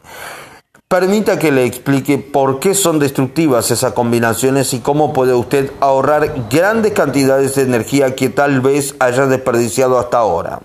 Permita 0.91 1.39
que 1.39 1.53
le 1.53 1.67
explique 1.67 2.19
por 2.19 2.59
qué 2.59 2.75
son 2.75 2.99
destructivas 2.99 3.71
esas 3.71 3.93
combinaciones 3.93 4.75
y 4.75 4.81
cómo 4.81 5.13
puede 5.13 5.33
usted 5.35 5.71
ahorrar 5.79 6.49
grandes 6.51 6.95
cantidades 6.95 7.55
de 7.55 7.63
energía 7.63 8.17
que 8.17 8.29
tal 8.29 8.61
vez 8.61 8.97
haya 8.99 9.27
desperdiciado 9.27 10.01
hasta 10.01 10.19
ahora. 10.19 10.63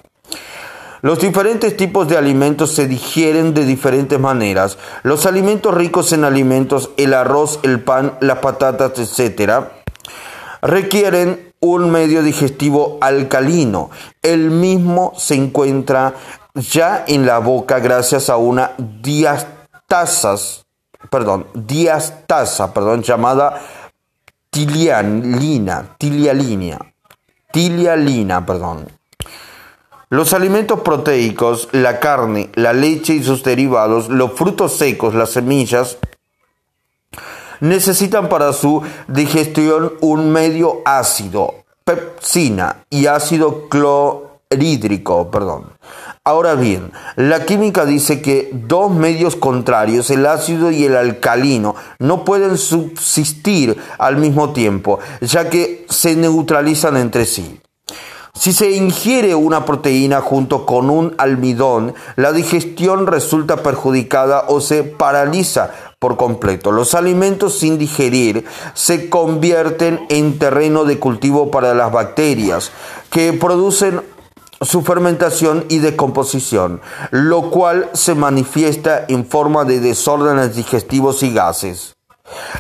Los 1.04 1.20
diferentes 1.20 1.78
tipos 1.78 2.08
de 2.08 2.18
alimentos 2.18 2.72
se 2.72 2.88
digieren 2.88 3.54
de 3.54 3.66
diferentes 3.66 4.20
maneras. 4.20 4.80
Los 5.04 5.28
alimentos 5.28 5.76
ricos 5.76 6.12
en 6.12 6.24
alimentos, 6.24 6.90
el 6.98 7.14
arroz, 7.14 7.60
el 7.62 7.82
pan, 7.82 8.18
las 8.20 8.40
patatas, 8.40 8.94
etc., 8.98 9.66
requieren 10.64 11.54
un 11.60 11.92
medio 11.92 12.24
digestivo 12.24 12.98
alcalino. 13.00 13.92
El 14.24 14.50
mismo 14.50 15.14
se 15.18 15.36
encuentra 15.36 16.16
ya 16.56 17.04
en 17.08 17.28
la 17.28 17.38
boca 17.38 17.78
gracias 17.78 18.32
a 18.32 18.38
una 18.38 18.72
diastase 19.04 19.55
tasas, 19.88 20.66
perdón, 21.10 21.48
diastasa, 21.54 22.74
perdón, 22.74 23.04
llamada 23.04 23.62
tilialina, 24.50 25.96
tilialina, 25.98 26.80
tilialina, 27.52 28.46
perdón. 28.46 28.88
Los 30.10 30.34
alimentos 30.34 30.82
proteicos, 30.82 31.68
la 31.72 32.00
carne, 32.00 32.50
la 32.56 32.72
leche 32.72 33.14
y 33.14 33.24
sus 33.24 33.44
derivados, 33.44 34.08
los 34.08 34.34
frutos 34.34 34.78
secos, 34.78 35.14
las 35.14 35.32
semillas, 35.32 35.98
necesitan 37.60 38.30
para 38.30 38.54
su 38.54 38.82
digestión 39.08 39.94
un 40.02 40.32
medio 40.32 40.82
ácido, 40.86 41.66
pepsina 41.84 42.86
y 42.90 43.08
ácido 43.08 43.68
clorhídrico, 43.68 45.30
perdón. 45.32 45.75
Ahora 46.28 46.56
bien, 46.56 46.92
la 47.18 47.46
química 47.46 47.86
dice 47.86 48.20
que 48.20 48.50
dos 48.52 48.90
medios 48.90 49.36
contrarios, 49.36 50.10
el 50.10 50.26
ácido 50.26 50.72
y 50.72 50.84
el 50.84 50.96
alcalino, 50.96 51.76
no 52.00 52.26
pueden 52.26 52.58
subsistir 52.58 53.78
al 54.00 54.18
mismo 54.18 54.52
tiempo, 54.52 54.98
ya 55.22 55.52
que 55.52 55.86
se 55.88 56.16
neutralizan 56.16 56.98
entre 56.98 57.28
sí. 57.28 57.60
Si 58.34 58.54
se 58.54 58.72
ingiere 58.72 59.36
una 59.36 59.66
proteína 59.66 60.20
junto 60.20 60.66
con 60.66 60.90
un 60.90 61.14
almidón, 61.20 61.94
la 62.16 62.32
digestión 62.32 63.06
resulta 63.06 63.58
perjudicada 63.58 64.46
o 64.48 64.62
se 64.62 64.82
paraliza 64.84 65.70
por 66.00 66.18
completo. 66.18 66.72
Los 66.72 66.96
alimentos 66.96 67.60
sin 67.60 67.78
digerir 67.78 68.46
se 68.74 69.12
convierten 69.12 70.08
en 70.10 70.40
terreno 70.40 70.86
de 70.86 70.98
cultivo 70.98 71.52
para 71.52 71.76
las 71.76 71.92
bacterias 71.92 72.72
que 73.12 73.32
producen 73.32 74.02
su 74.66 74.82
fermentación 74.82 75.66
y 75.70 75.80
decomposición, 75.80 76.82
lo 77.12 77.50
cual 77.50 77.90
se 77.94 78.16
manifiesta 78.16 79.06
en 79.08 79.26
forma 79.26 79.64
de 79.66 79.80
desórdenes 79.80 80.56
digestivos 80.56 81.24
y 81.24 81.34
gases. 81.34 81.96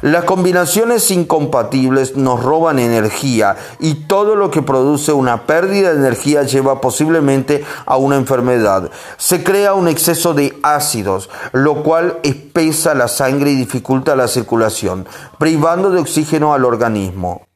Las 0.02 0.26
combinaciones 0.26 1.10
incompatibles 1.10 2.16
nos 2.16 2.44
roban 2.44 2.78
energía 2.78 3.56
y 3.80 3.96
todo 4.06 4.36
lo 4.36 4.52
que 4.52 4.62
produce 4.62 5.12
una 5.12 5.48
pérdida 5.48 5.92
de 5.92 5.98
energía 5.98 6.44
lleva 6.44 6.82
posiblemente 6.82 7.66
a 7.86 7.98
una 7.98 8.16
enfermedad. 8.16 8.92
Se 9.18 9.44
crea 9.44 9.74
un 9.74 9.88
exceso 9.88 10.36
de 10.36 10.58
ácidos, 10.62 11.30
lo 11.52 11.82
cual 11.82 12.20
espesa 12.22 12.94
la 12.94 13.08
sangre 13.08 13.52
y 13.52 13.56
dificulta 13.56 14.16
la 14.16 14.28
circulación, 14.28 15.08
privando 15.40 15.90
de 15.90 16.00
oxígeno 16.00 16.54
al 16.54 16.64
organismo. 16.64 17.48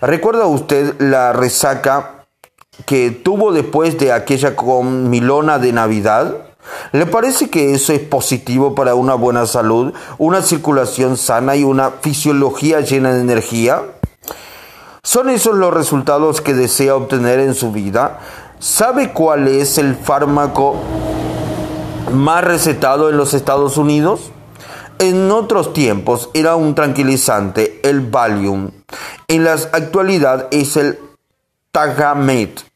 ¿Recuerda 0.00 0.46
usted 0.46 0.98
la 1.00 1.34
resaca 1.34 2.17
que 2.86 3.10
tuvo 3.10 3.52
después 3.52 3.98
de 3.98 4.12
aquella 4.12 4.56
comilona 4.56 5.58
de 5.58 5.72
Navidad? 5.72 6.36
¿Le 6.92 7.06
parece 7.06 7.50
que 7.50 7.74
eso 7.74 7.92
es 7.92 8.00
positivo 8.00 8.74
para 8.74 8.94
una 8.94 9.14
buena 9.14 9.46
salud, 9.46 9.92
una 10.18 10.42
circulación 10.42 11.16
sana 11.16 11.56
y 11.56 11.64
una 11.64 11.90
fisiología 11.90 12.80
llena 12.80 13.12
de 13.12 13.20
energía? 13.20 13.82
¿Son 15.02 15.30
esos 15.30 15.54
los 15.54 15.72
resultados 15.72 16.40
que 16.40 16.54
desea 16.54 16.94
obtener 16.94 17.40
en 17.40 17.54
su 17.54 17.72
vida? 17.72 18.18
¿Sabe 18.58 19.12
cuál 19.12 19.48
es 19.48 19.78
el 19.78 19.94
fármaco 19.96 20.76
más 22.12 22.44
recetado 22.44 23.08
en 23.08 23.16
los 23.16 23.32
Estados 23.32 23.76
Unidos? 23.76 24.30
En 24.98 25.30
otros 25.30 25.72
tiempos 25.72 26.28
era 26.34 26.56
un 26.56 26.74
tranquilizante, 26.74 27.80
el 27.84 28.00
Valium. 28.00 28.70
En 29.28 29.44
la 29.44 29.52
actualidad 29.52 30.48
es 30.50 30.76
el 30.76 30.98
Tagamet 31.70 32.67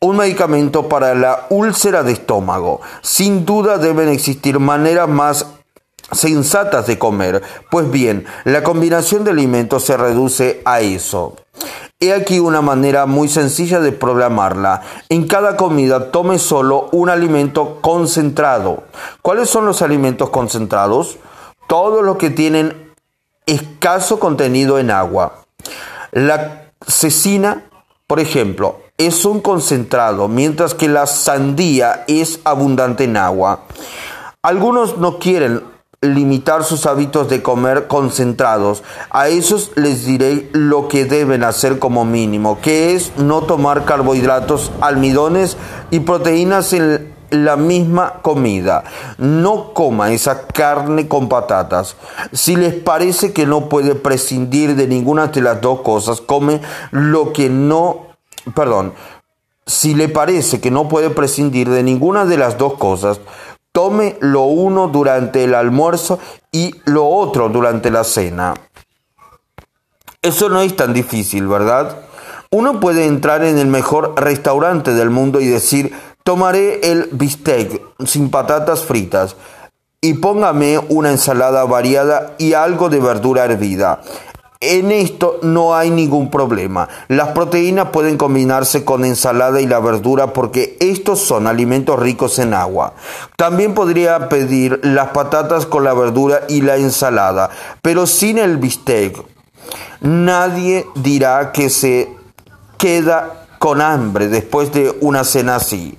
un 0.00 0.16
medicamento 0.16 0.88
para 0.88 1.14
la 1.14 1.46
úlcera 1.50 2.02
de 2.02 2.12
estómago. 2.12 2.80
Sin 3.00 3.46
duda 3.46 3.78
deben 3.78 4.08
existir 4.08 4.58
maneras 4.58 5.08
más 5.08 5.46
sensatas 6.12 6.86
de 6.86 6.98
comer. 6.98 7.42
Pues 7.70 7.90
bien, 7.90 8.26
la 8.44 8.62
combinación 8.62 9.24
de 9.24 9.30
alimentos 9.30 9.84
se 9.84 9.96
reduce 9.96 10.62
a 10.64 10.80
eso. 10.80 11.36
He 12.00 12.12
aquí 12.12 12.38
una 12.38 12.60
manera 12.60 13.06
muy 13.06 13.28
sencilla 13.28 13.80
de 13.80 13.92
programarla. 13.92 14.82
En 15.08 15.26
cada 15.26 15.56
comida 15.56 16.10
tome 16.10 16.38
solo 16.38 16.88
un 16.92 17.08
alimento 17.08 17.80
concentrado. 17.80 18.84
¿Cuáles 19.22 19.48
son 19.48 19.64
los 19.64 19.80
alimentos 19.80 20.30
concentrados? 20.30 21.18
Todos 21.66 22.04
los 22.04 22.18
que 22.18 22.30
tienen 22.30 22.92
escaso 23.46 24.18
contenido 24.18 24.78
en 24.78 24.90
agua. 24.90 25.44
La 26.12 26.72
cecina, 26.86 27.64
por 28.06 28.20
ejemplo, 28.20 28.80
es 28.98 29.24
un 29.24 29.40
concentrado, 29.40 30.28
mientras 30.28 30.74
que 30.74 30.88
la 30.88 31.06
sandía 31.06 32.04
es 32.06 32.40
abundante 32.44 33.04
en 33.04 33.16
agua. 33.16 33.60
Algunos 34.42 34.98
no 34.98 35.18
quieren 35.18 35.62
limitar 36.00 36.64
sus 36.64 36.86
hábitos 36.86 37.28
de 37.28 37.42
comer 37.42 37.86
concentrados. 37.86 38.82
A 39.10 39.28
esos 39.28 39.72
les 39.74 40.04
diré 40.04 40.48
lo 40.52 40.88
que 40.88 41.06
deben 41.06 41.42
hacer 41.42 41.78
como 41.78 42.04
mínimo, 42.04 42.60
que 42.60 42.94
es 42.94 43.16
no 43.16 43.42
tomar 43.42 43.84
carbohidratos, 43.84 44.70
almidones 44.80 45.56
y 45.90 46.00
proteínas 46.00 46.72
en 46.72 47.14
la 47.30 47.56
misma 47.56 48.20
comida. 48.22 48.84
No 49.18 49.72
coma 49.72 50.12
esa 50.12 50.46
carne 50.46 51.08
con 51.08 51.28
patatas. 51.28 51.96
Si 52.32 52.54
les 52.54 52.74
parece 52.74 53.32
que 53.32 53.46
no 53.46 53.68
puede 53.68 53.94
prescindir 53.94 54.76
de 54.76 54.86
ninguna 54.86 55.28
de 55.28 55.40
las 55.40 55.60
dos 55.60 55.80
cosas, 55.80 56.20
come 56.20 56.60
lo 56.90 57.32
que 57.32 57.48
no, 57.48 58.13
perdón, 58.54 58.94
si 59.66 59.94
le 59.94 60.08
parece 60.08 60.60
que 60.60 60.70
no 60.70 60.88
puede 60.88 61.10
prescindir 61.10 61.70
de 61.70 61.82
ninguna 61.82 62.26
de 62.26 62.36
las 62.36 62.58
dos 62.58 62.74
cosas, 62.74 63.20
tome 63.72 64.16
lo 64.20 64.42
uno 64.42 64.88
durante 64.88 65.44
el 65.44 65.54
almuerzo 65.54 66.18
y 66.52 66.74
lo 66.84 67.06
otro 67.08 67.48
durante 67.48 67.90
la 67.90 68.04
cena. 68.04 68.54
Eso 70.22 70.48
no 70.48 70.60
es 70.60 70.76
tan 70.76 70.92
difícil, 70.92 71.46
¿verdad? 71.46 71.98
Uno 72.50 72.78
puede 72.78 73.06
entrar 73.06 73.42
en 73.44 73.58
el 73.58 73.66
mejor 73.66 74.14
restaurante 74.16 74.94
del 74.94 75.10
mundo 75.10 75.40
y 75.40 75.46
decir, 75.46 75.92
tomaré 76.22 76.92
el 76.92 77.08
bistec 77.12 77.82
sin 78.06 78.30
patatas 78.30 78.84
fritas 78.84 79.36
y 80.00 80.14
póngame 80.14 80.78
una 80.88 81.10
ensalada 81.10 81.64
variada 81.64 82.34
y 82.38 82.52
algo 82.52 82.90
de 82.90 83.00
verdura 83.00 83.44
hervida. 83.44 84.02
En 84.66 84.92
esto 84.92 85.38
no 85.42 85.74
hay 85.74 85.90
ningún 85.90 86.30
problema. 86.30 86.88
Las 87.08 87.28
proteínas 87.28 87.88
pueden 87.90 88.16
combinarse 88.16 88.82
con 88.82 89.04
ensalada 89.04 89.60
y 89.60 89.66
la 89.66 89.78
verdura 89.78 90.32
porque 90.32 90.78
estos 90.80 91.20
son 91.20 91.46
alimentos 91.46 91.98
ricos 91.98 92.38
en 92.38 92.54
agua. 92.54 92.94
También 93.36 93.74
podría 93.74 94.30
pedir 94.30 94.80
las 94.82 95.08
patatas 95.08 95.66
con 95.66 95.84
la 95.84 95.92
verdura 95.92 96.44
y 96.48 96.62
la 96.62 96.76
ensalada, 96.76 97.50
pero 97.82 98.06
sin 98.06 98.38
el 98.38 98.56
bistec. 98.56 99.22
Nadie 100.00 100.86
dirá 100.94 101.52
que 101.52 101.68
se 101.68 102.08
queda 102.78 103.46
con 103.58 103.80
hambre 103.80 104.28
después 104.28 104.72
de 104.72 104.96
una 105.00 105.24
cena 105.24 105.56
así. 105.56 105.96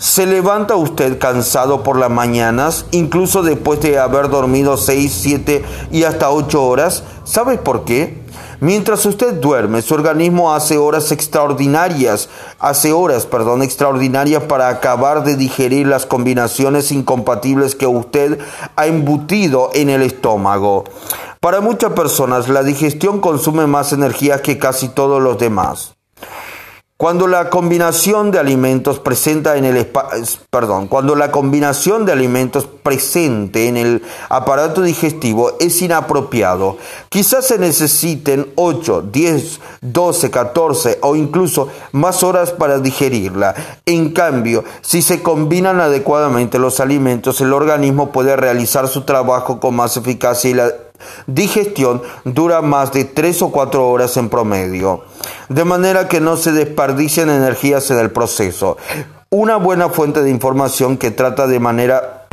¿Se 0.00 0.24
levanta 0.24 0.76
usted 0.76 1.18
cansado 1.18 1.82
por 1.82 1.98
las 1.98 2.08
mañanas, 2.08 2.86
incluso 2.90 3.42
después 3.42 3.82
de 3.82 3.98
haber 3.98 4.30
dormido 4.30 4.78
6, 4.78 5.18
7 5.20 5.62
y 5.92 6.04
hasta 6.04 6.30
8 6.30 6.64
horas? 6.64 7.04
¿Sabe 7.24 7.58
por 7.58 7.84
qué? 7.84 8.22
Mientras 8.60 9.04
usted 9.04 9.34
duerme, 9.34 9.82
su 9.82 9.92
organismo 9.92 10.54
hace 10.54 10.78
horas 10.78 11.12
extraordinarias, 11.12 12.30
hace 12.58 12.94
horas, 12.94 13.26
perdón, 13.26 13.62
extraordinarias 13.62 14.44
para 14.44 14.70
acabar 14.70 15.22
de 15.22 15.36
digerir 15.36 15.86
las 15.86 16.06
combinaciones 16.06 16.92
incompatibles 16.92 17.74
que 17.74 17.86
usted 17.86 18.38
ha 18.76 18.86
embutido 18.86 19.68
en 19.74 19.90
el 19.90 20.00
estómago. 20.00 20.84
Para 21.40 21.60
muchas 21.60 21.92
personas, 21.92 22.48
la 22.48 22.62
digestión 22.62 23.20
consume 23.20 23.66
más 23.66 23.92
energía 23.92 24.40
que 24.40 24.56
casi 24.56 24.88
todos 24.88 25.22
los 25.22 25.36
demás. 25.36 25.92
Cuando 27.00 27.26
la 27.26 27.48
combinación 27.48 28.30
de 28.30 28.38
alimentos 28.38 28.98
presenta 28.98 29.56
en 29.56 29.64
el 29.64 29.86
perdón, 30.50 30.86
cuando 30.86 31.16
la 31.16 31.30
combinación 31.32 32.04
de 32.04 32.12
alimentos 32.12 32.66
presente 32.66 33.68
en 33.68 33.78
el 33.78 34.02
aparato 34.28 34.82
digestivo 34.82 35.52
es 35.60 35.80
inapropiado, 35.80 36.76
quizás 37.08 37.46
se 37.46 37.58
necesiten 37.58 38.52
8, 38.54 39.04
10, 39.10 39.60
12, 39.80 40.30
14 40.30 40.98
o 41.00 41.16
incluso 41.16 41.68
más 41.92 42.22
horas 42.22 42.50
para 42.50 42.80
digerirla. 42.80 43.54
En 43.86 44.10
cambio, 44.10 44.62
si 44.82 45.00
se 45.00 45.22
combinan 45.22 45.80
adecuadamente 45.80 46.58
los 46.58 46.80
alimentos, 46.80 47.40
el 47.40 47.54
organismo 47.54 48.12
puede 48.12 48.36
realizar 48.36 48.88
su 48.88 49.04
trabajo 49.04 49.58
con 49.58 49.74
más 49.74 49.96
eficacia 49.96 50.50
y 50.50 50.52
la 50.52 50.70
digestión 51.26 52.02
dura 52.24 52.62
más 52.62 52.92
de 52.92 53.04
3 53.04 53.42
o 53.42 53.50
4 53.50 53.88
horas 53.88 54.16
en 54.16 54.28
promedio, 54.28 55.04
de 55.48 55.64
manera 55.64 56.08
que 56.08 56.20
no 56.20 56.36
se 56.36 56.52
desperdician 56.52 57.30
energías 57.30 57.90
en 57.90 57.98
el 57.98 58.10
proceso. 58.10 58.76
Una 59.30 59.56
buena 59.56 59.88
fuente 59.88 60.22
de 60.22 60.30
información 60.30 60.96
que 60.96 61.10
trata 61.10 61.46
de 61.46 61.60
manera 61.60 62.28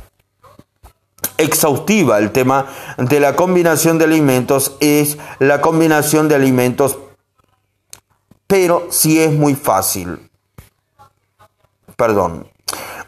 exhaustiva 1.38 2.18
el 2.18 2.32
tema 2.32 2.66
de 2.98 3.20
la 3.20 3.36
combinación 3.36 3.98
de 3.98 4.06
alimentos 4.06 4.76
es 4.80 5.18
la 5.40 5.62
combinación 5.62 6.28
de 6.28 6.36
alimentos, 6.36 6.98
pero 8.48 8.88
si 8.90 9.20
es 9.20 9.32
muy 9.32 9.56
fácil. 9.56 10.30
Perdón. 11.96 12.48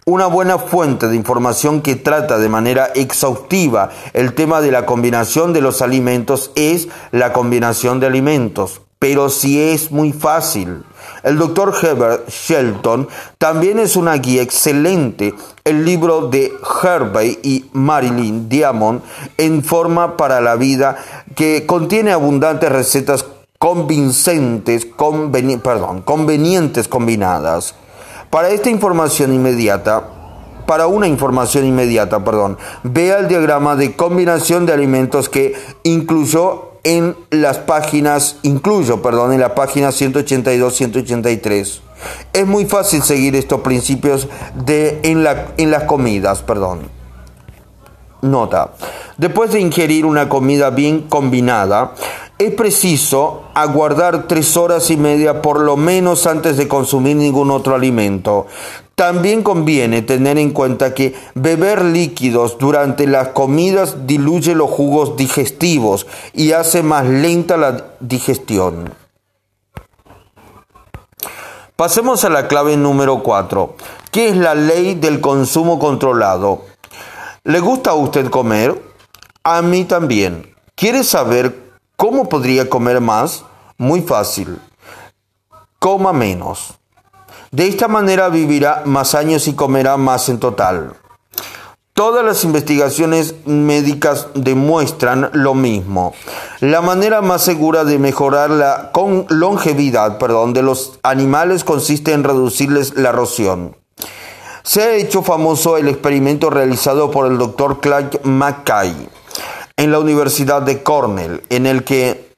Una 0.09 0.25
buena 0.25 0.57
fuente 0.57 1.07
de 1.07 1.15
información 1.15 1.83
que 1.83 1.95
trata 1.95 2.39
de 2.39 2.49
manera 2.49 2.87
exhaustiva 2.95 3.91
el 4.13 4.33
tema 4.33 4.59
de 4.59 4.71
la 4.71 4.87
combinación 4.87 5.53
de 5.53 5.61
los 5.61 5.83
alimentos 5.83 6.49
es 6.55 6.87
la 7.11 7.31
combinación 7.31 7.99
de 7.99 8.07
alimentos. 8.07 8.81
Pero 8.97 9.29
si 9.29 9.61
es 9.61 9.91
muy 9.91 10.11
fácil. 10.11 10.83
El 11.21 11.37
doctor 11.37 11.75
Herbert 11.79 12.27
Shelton 12.27 13.07
también 13.37 13.77
es 13.77 13.95
una 13.95 14.15
guía 14.15 14.41
excelente. 14.41 15.35
El 15.63 15.85
libro 15.85 16.27
de 16.27 16.53
Hervey 16.81 17.37
y 17.43 17.65
Marilyn 17.73 18.49
Diamond 18.49 19.03
en 19.37 19.63
forma 19.63 20.17
para 20.17 20.41
la 20.41 20.55
vida 20.55 20.97
que 21.35 21.67
contiene 21.67 22.13
abundantes 22.13 22.71
recetas 22.71 23.27
convincentes, 23.59 24.87
perdón, 25.61 26.01
convenientes 26.01 26.87
combinadas. 26.87 27.75
Para 28.29 28.49
esta 28.49 28.69
información 28.69 29.33
inmediata, 29.33 30.03
para 30.67 30.85
una 30.85 31.07
información 31.07 31.65
inmediata, 31.65 32.23
perdón, 32.23 32.59
vea 32.83 33.17
el 33.17 33.27
diagrama 33.27 33.75
de 33.75 33.95
combinación 33.95 34.67
de 34.67 34.73
alimentos 34.73 35.29
que 35.29 35.55
incluyó 35.81 36.73
en 36.83 37.15
las 37.31 37.57
páginas, 37.57 38.37
incluyo, 38.43 39.01
perdón, 39.01 39.33
en 39.33 39.39
la 39.39 39.55
página 39.55 39.89
182-183. 39.89 41.81
Es 42.31 42.45
muy 42.45 42.65
fácil 42.65 43.01
seguir 43.01 43.35
estos 43.35 43.61
principios 43.61 44.27
de, 44.53 44.99
en 45.03 45.23
las 45.71 45.83
comidas, 45.85 46.43
perdón. 46.43 46.98
Nota. 48.21 48.71
Después 49.17 49.51
de 49.51 49.59
ingerir 49.59 50.05
una 50.05 50.29
comida 50.29 50.69
bien 50.69 51.01
combinada, 51.09 51.93
es 52.37 52.53
preciso 52.53 53.43
aguardar 53.53 54.27
tres 54.27 54.55
horas 54.55 54.89
y 54.91 54.97
media 54.97 55.41
por 55.41 55.59
lo 55.59 55.75
menos 55.75 56.25
antes 56.25 56.55
de 56.55 56.67
consumir 56.69 57.17
ningún 57.17 57.51
otro 57.51 57.75
alimento. 57.75 58.47
También 58.95 59.43
conviene 59.43 60.01
tener 60.01 60.37
en 60.37 60.51
cuenta 60.51 60.93
que 60.93 61.15
beber 61.35 61.83
líquidos 61.83 62.57
durante 62.57 63.07
las 63.07 63.29
comidas 63.29 64.07
diluye 64.07 64.55
los 64.55 64.69
jugos 64.69 65.15
digestivos 65.17 66.07
y 66.33 66.51
hace 66.51 66.83
más 66.83 67.05
lenta 67.05 67.57
la 67.57 67.85
digestión. 67.99 68.93
Pasemos 71.75 72.25
a 72.25 72.29
la 72.29 72.49
clave 72.49 72.75
número 72.75 73.23
4, 73.23 73.75
que 74.11 74.27
es 74.27 74.35
la 74.35 74.53
ley 74.53 74.95
del 74.95 75.21
consumo 75.21 75.79
controlado. 75.79 76.68
¿Le 77.49 77.59
gusta 77.61 77.89
a 77.89 77.95
usted 77.95 78.29
comer? 78.29 78.79
A 79.43 79.63
mí 79.63 79.83
también. 79.83 80.53
¿Quiere 80.75 81.03
saber 81.03 81.73
¿Cómo 81.95 82.29
podría 82.29 82.69
comer 82.69 83.01
más? 83.01 83.43
Muy 83.79 84.01
fácil. 84.03 84.61
Coma 85.79 86.13
menos. 86.13 86.75
De 87.49 87.67
esta 87.67 87.87
manera 87.87 88.29
vivirá 88.29 88.83
más 88.85 89.15
años 89.15 89.47
y 89.47 89.53
comerá 89.53 89.97
más 89.97 90.29
en 90.29 90.39
total. 90.39 90.93
Todas 91.93 92.23
las 92.23 92.43
investigaciones 92.43 93.33
médicas 93.45 94.27
demuestran 94.35 95.31
lo 95.33 95.55
mismo. 95.55 96.13
La 96.59 96.81
manera 96.81 97.21
más 97.21 97.41
segura 97.41 97.83
de 97.83 97.97
mejorar 97.97 98.51
la 98.51 98.91
longevidad 99.29 100.19
de 100.19 100.61
los 100.61 100.99
animales 101.01 101.63
consiste 101.63 102.13
en 102.13 102.23
reducirles 102.23 102.93
la 102.95 103.09
erosión. 103.09 103.75
Se 104.69 104.83
ha 104.83 104.93
hecho 104.93 105.23
famoso 105.23 105.77
el 105.77 105.87
experimento 105.87 106.51
realizado 106.51 107.09
por 107.09 107.25
el 107.25 107.39
doctor 107.39 107.79
Clark 107.79 108.19
Mackay 108.23 109.09
en 109.75 109.91
la 109.91 109.97
Universidad 109.97 110.61
de 110.61 110.83
Cornell, 110.83 111.41
en 111.49 111.65
el 111.65 111.83
que 111.83 112.35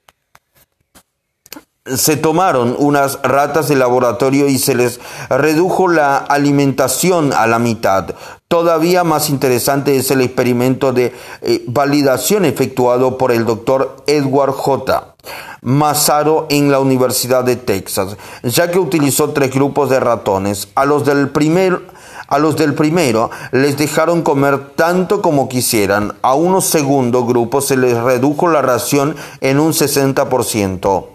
se 1.83 2.15
tomaron 2.15 2.77
unas 2.79 3.21
ratas 3.21 3.67
de 3.67 3.75
laboratorio 3.75 4.47
y 4.47 4.59
se 4.59 4.75
les 4.75 5.01
redujo 5.29 5.89
la 5.89 6.15
alimentación 6.15 7.33
a 7.33 7.47
la 7.47 7.59
mitad. 7.59 8.15
Todavía 8.47 9.03
más 9.03 9.29
interesante 9.29 9.97
es 9.97 10.09
el 10.09 10.21
experimento 10.21 10.93
de 10.93 11.13
eh, 11.41 11.65
validación 11.67 12.45
efectuado 12.45 13.17
por 13.17 13.33
el 13.33 13.43
doctor 13.43 14.03
Edward 14.07 14.53
J. 14.53 15.15
Massaro 15.63 16.47
en 16.49 16.71
la 16.71 16.79
Universidad 16.79 17.43
de 17.43 17.57
Texas, 17.57 18.15
ya 18.43 18.71
que 18.71 18.79
utilizó 18.79 19.31
tres 19.31 19.53
grupos 19.53 19.89
de 19.89 19.99
ratones. 19.99 20.69
A 20.75 20.85
los 20.85 21.05
del 21.05 21.27
primer 21.27 21.91
a 22.31 22.39
los 22.39 22.55
del 22.55 22.73
primero 22.73 23.29
les 23.51 23.77
dejaron 23.77 24.21
comer 24.21 24.73
tanto 24.75 25.21
como 25.21 25.49
quisieran. 25.49 26.15
A 26.21 26.33
unos 26.33 26.65
segundo 26.65 27.25
grupos 27.25 27.67
se 27.67 27.75
les 27.75 27.95
redujo 27.97 28.47
la 28.47 28.61
ración 28.61 29.17
en 29.41 29.59
un 29.59 29.73
60%. 29.73 31.05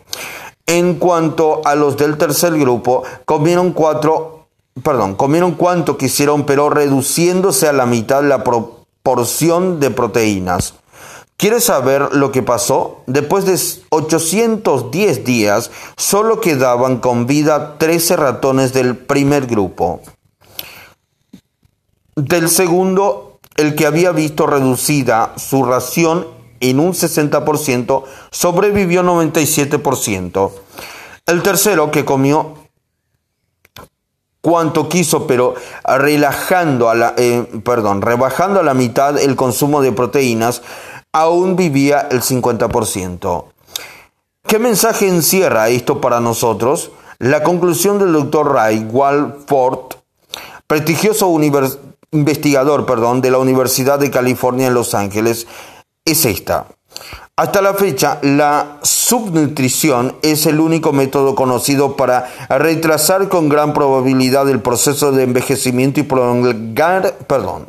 En 0.66 0.94
cuanto 0.96 1.62
a 1.64 1.74
los 1.74 1.96
del 1.96 2.18
tercer 2.18 2.58
grupo, 2.58 3.02
comieron 3.24 3.72
cuatro, 3.72 4.48
perdón, 4.82 5.14
comieron 5.14 5.52
cuanto 5.52 5.96
quisieron, 5.96 6.44
pero 6.44 6.68
reduciéndose 6.68 7.66
a 7.66 7.72
la 7.72 7.86
mitad 7.86 8.22
la 8.22 8.44
proporción 8.44 9.80
de 9.80 9.90
proteínas. 9.90 10.74
¿Quieres 11.38 11.64
saber 11.64 12.14
lo 12.14 12.30
que 12.30 12.42
pasó? 12.42 13.02
Después 13.06 13.46
de 13.46 13.58
810 13.88 15.24
días, 15.24 15.70
solo 15.96 16.42
quedaban 16.42 16.98
con 16.98 17.26
vida 17.26 17.78
13 17.78 18.16
ratones 18.16 18.74
del 18.74 18.96
primer 18.96 19.46
grupo. 19.46 20.00
Del 22.16 22.48
segundo, 22.48 23.38
el 23.56 23.74
que 23.74 23.86
había 23.86 24.10
visto 24.10 24.46
reducida 24.46 25.34
su 25.36 25.62
ración 25.62 26.26
en 26.60 26.80
un 26.80 26.92
60%, 26.92 28.04
sobrevivió 28.30 29.02
97%. 29.02 30.50
El 31.26 31.42
tercero, 31.42 31.90
que 31.90 32.04
comió 32.04 32.54
cuanto 34.40 34.88
quiso, 34.88 35.26
pero 35.26 35.54
relajando 35.84 36.92
eh, 37.16 37.46
perdón, 37.64 38.00
rebajando 38.00 38.60
a 38.60 38.62
la 38.62 38.74
mitad 38.74 39.18
el 39.18 39.34
consumo 39.34 39.82
de 39.82 39.92
proteínas, 39.92 40.62
aún 41.12 41.56
vivía 41.56 42.06
el 42.10 42.22
50%. 42.22 43.44
¿Qué 44.46 44.58
mensaje 44.60 45.08
encierra 45.08 45.68
esto 45.68 46.00
para 46.00 46.20
nosotros? 46.20 46.92
La 47.18 47.42
conclusión 47.42 47.98
del 47.98 48.12
doctor 48.12 48.52
Ray 48.52 48.86
Walford, 48.88 49.96
prestigioso 50.68 51.26
investigador 52.12 52.86
perdón, 52.86 53.20
de 53.20 53.30
la 53.30 53.38
Universidad 53.38 53.98
de 53.98 54.10
California 54.10 54.68
en 54.68 54.74
Los 54.74 54.94
Ángeles, 54.94 55.46
es 56.04 56.24
esta. 56.24 56.66
Hasta 57.38 57.60
la 57.60 57.74
fecha, 57.74 58.18
la 58.22 58.78
subnutrición 58.82 60.16
es 60.22 60.46
el 60.46 60.58
único 60.58 60.94
método 60.94 61.34
conocido 61.34 61.94
para 61.94 62.26
retrasar 62.48 63.28
con 63.28 63.50
gran 63.50 63.74
probabilidad 63.74 64.48
el 64.48 64.60
proceso 64.60 65.12
de 65.12 65.24
envejecimiento 65.24 66.00
y 66.00 66.04
prolongar, 66.04 67.18
perdón. 67.26 67.66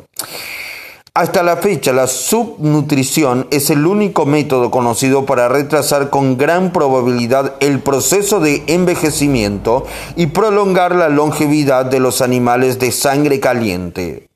Hasta 1.18 1.42
la 1.42 1.56
fecha, 1.56 1.92
la 1.92 2.06
subnutrición 2.06 3.48
es 3.50 3.70
el 3.70 3.84
único 3.86 4.24
método 4.24 4.70
conocido 4.70 5.26
para 5.26 5.48
retrasar 5.48 6.10
con 6.10 6.38
gran 6.38 6.72
probabilidad 6.72 7.54
el 7.58 7.80
proceso 7.80 8.38
de 8.38 8.62
envejecimiento 8.68 9.84
y 10.14 10.28
prolongar 10.28 10.94
la 10.94 11.08
longevidad 11.08 11.86
de 11.86 11.98
los 11.98 12.22
animales 12.22 12.78
de 12.78 12.92
sangre 12.92 13.40
caliente. 13.40 14.28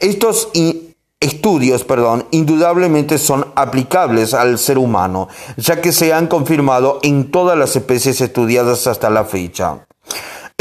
Estos 0.00 0.48
estudios, 1.20 1.84
perdón, 1.84 2.24
indudablemente 2.30 3.18
son 3.18 3.48
aplicables 3.54 4.32
al 4.32 4.58
ser 4.58 4.78
humano, 4.78 5.28
ya 5.58 5.82
que 5.82 5.92
se 5.92 6.14
han 6.14 6.28
confirmado 6.28 7.00
en 7.02 7.30
todas 7.30 7.58
las 7.58 7.76
especies 7.76 8.22
estudiadas 8.22 8.86
hasta 8.86 9.10
la 9.10 9.26
fecha. 9.26 9.84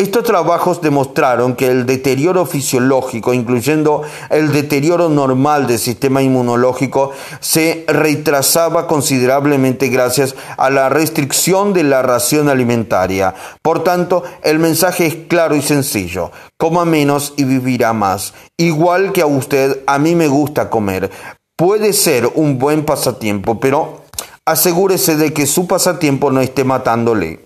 Estos 0.04 0.26
trabajos 0.26 0.82
demostraron 0.82 1.56
que 1.56 1.68
el 1.68 1.86
deterioro 1.86 2.46
fisiológico, 2.46 3.34
incluyendo 3.34 4.02
el 4.30 4.52
deterioro 4.52 5.08
normal 5.08 5.66
del 5.66 5.80
sistema 5.80 6.22
inmunológico, 6.22 7.12
se 7.40 7.86
retrasaba 7.88 8.86
considerablemente 8.86 9.88
gracias 9.88 10.36
a 10.58 10.70
la 10.70 10.90
restricción 10.90 11.72
de 11.72 11.84
la 11.84 12.02
ración 12.02 12.50
alimentaria. 12.50 13.34
Por 13.62 13.86
tanto, 13.86 14.24
el 14.44 14.60
mensaje 14.60 15.06
es 15.06 15.16
claro 15.30 15.56
y 15.56 15.62
sencillo. 15.62 16.32
Coma 16.58 16.84
menos 16.84 17.34
y 17.38 17.46
vivirá 17.46 17.94
más. 17.94 18.34
Igual 18.58 19.14
que 19.14 19.22
a 19.22 19.26
usted, 19.26 19.84
a 19.88 20.00
mí 20.00 20.16
me 20.16 20.28
gusta 20.28 20.70
comer. 20.70 21.12
Puede 21.56 21.94
ser 21.94 22.30
un 22.36 22.60
buen 22.60 22.84
pasatiempo, 22.84 23.58
pero 23.62 24.02
asegúrese 24.44 25.16
de 25.16 25.32
que 25.32 25.46
su 25.48 25.66
pasatiempo 25.66 26.30
no 26.30 26.42
esté 26.42 26.66
matándole. 26.66 27.46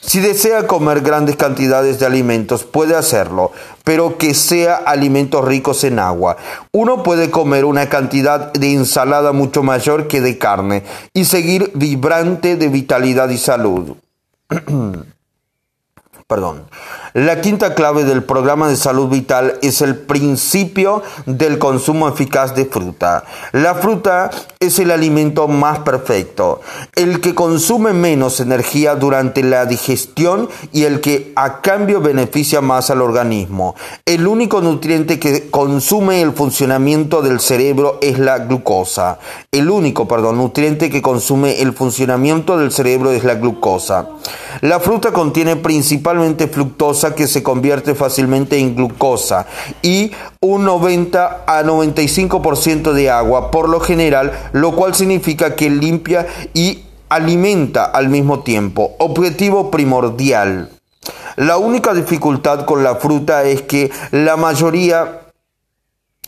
Si 0.00 0.20
desea 0.20 0.66
comer 0.66 1.00
grandes 1.00 1.36
cantidades 1.36 1.98
de 1.98 2.06
alimentos, 2.06 2.64
puede 2.64 2.96
hacerlo, 2.96 3.52
pero 3.84 4.16
que 4.16 4.34
sea 4.34 4.76
alimentos 4.76 5.44
ricos 5.44 5.84
en 5.84 5.98
agua. 5.98 6.36
Uno 6.72 7.02
puede 7.02 7.30
comer 7.30 7.64
una 7.64 7.88
cantidad 7.88 8.52
de 8.52 8.72
ensalada 8.72 9.32
mucho 9.32 9.62
mayor 9.62 10.08
que 10.08 10.20
de 10.20 10.38
carne 10.38 10.84
y 11.12 11.24
seguir 11.24 11.72
vibrante 11.74 12.56
de 12.56 12.68
vitalidad 12.68 13.28
y 13.30 13.38
salud. 13.38 13.96
Perdón. 16.28 16.64
La 17.14 17.40
quinta 17.40 17.74
clave 17.74 18.04
del 18.04 18.22
programa 18.22 18.68
de 18.68 18.76
salud 18.76 19.08
vital 19.08 19.58
es 19.62 19.80
el 19.80 19.96
principio 19.96 21.02
del 21.24 21.58
consumo 21.58 22.06
eficaz 22.06 22.54
de 22.54 22.66
fruta. 22.66 23.24
La 23.52 23.74
fruta 23.76 24.30
es 24.60 24.78
el 24.78 24.90
alimento 24.90 25.48
más 25.48 25.78
perfecto, 25.78 26.60
el 26.96 27.22
que 27.22 27.34
consume 27.34 27.94
menos 27.94 28.40
energía 28.40 28.94
durante 28.94 29.42
la 29.42 29.64
digestión 29.64 30.50
y 30.70 30.84
el 30.84 31.00
que 31.00 31.32
a 31.34 31.62
cambio 31.62 32.02
beneficia 32.02 32.60
más 32.60 32.90
al 32.90 33.00
organismo. 33.00 33.74
El 34.04 34.26
único 34.26 34.60
nutriente 34.60 35.18
que 35.18 35.48
consume 35.48 36.20
el 36.20 36.32
funcionamiento 36.32 37.22
del 37.22 37.40
cerebro 37.40 38.00
es 38.02 38.18
la 38.18 38.40
glucosa. 38.40 39.18
El 39.50 39.70
único, 39.70 40.06
perdón, 40.06 40.36
nutriente 40.36 40.90
que 40.90 41.00
consume 41.00 41.62
el 41.62 41.72
funcionamiento 41.72 42.58
del 42.58 42.70
cerebro 42.70 43.12
es 43.12 43.24
la 43.24 43.36
glucosa. 43.36 44.10
La 44.60 44.78
fruta 44.78 45.10
contiene 45.12 45.56
principalmente 45.56 46.17
fructosa 46.48 47.14
que 47.14 47.26
se 47.26 47.42
convierte 47.42 47.94
fácilmente 47.94 48.58
en 48.58 48.74
glucosa 48.74 49.46
y 49.82 50.12
un 50.40 50.64
90 50.64 51.44
a 51.46 51.62
95% 51.62 52.92
de 52.92 53.10
agua 53.10 53.50
por 53.50 53.68
lo 53.68 53.80
general, 53.80 54.32
lo 54.52 54.72
cual 54.72 54.94
significa 54.94 55.54
que 55.54 55.70
limpia 55.70 56.26
y 56.54 56.84
alimenta 57.08 57.84
al 57.84 58.08
mismo 58.08 58.40
tiempo. 58.40 58.94
Objetivo 58.98 59.70
primordial. 59.70 60.70
La 61.36 61.56
única 61.56 61.94
dificultad 61.94 62.64
con 62.64 62.82
la 62.82 62.96
fruta 62.96 63.44
es 63.44 63.62
que 63.62 63.90
la 64.10 64.36
mayoría 64.36 65.20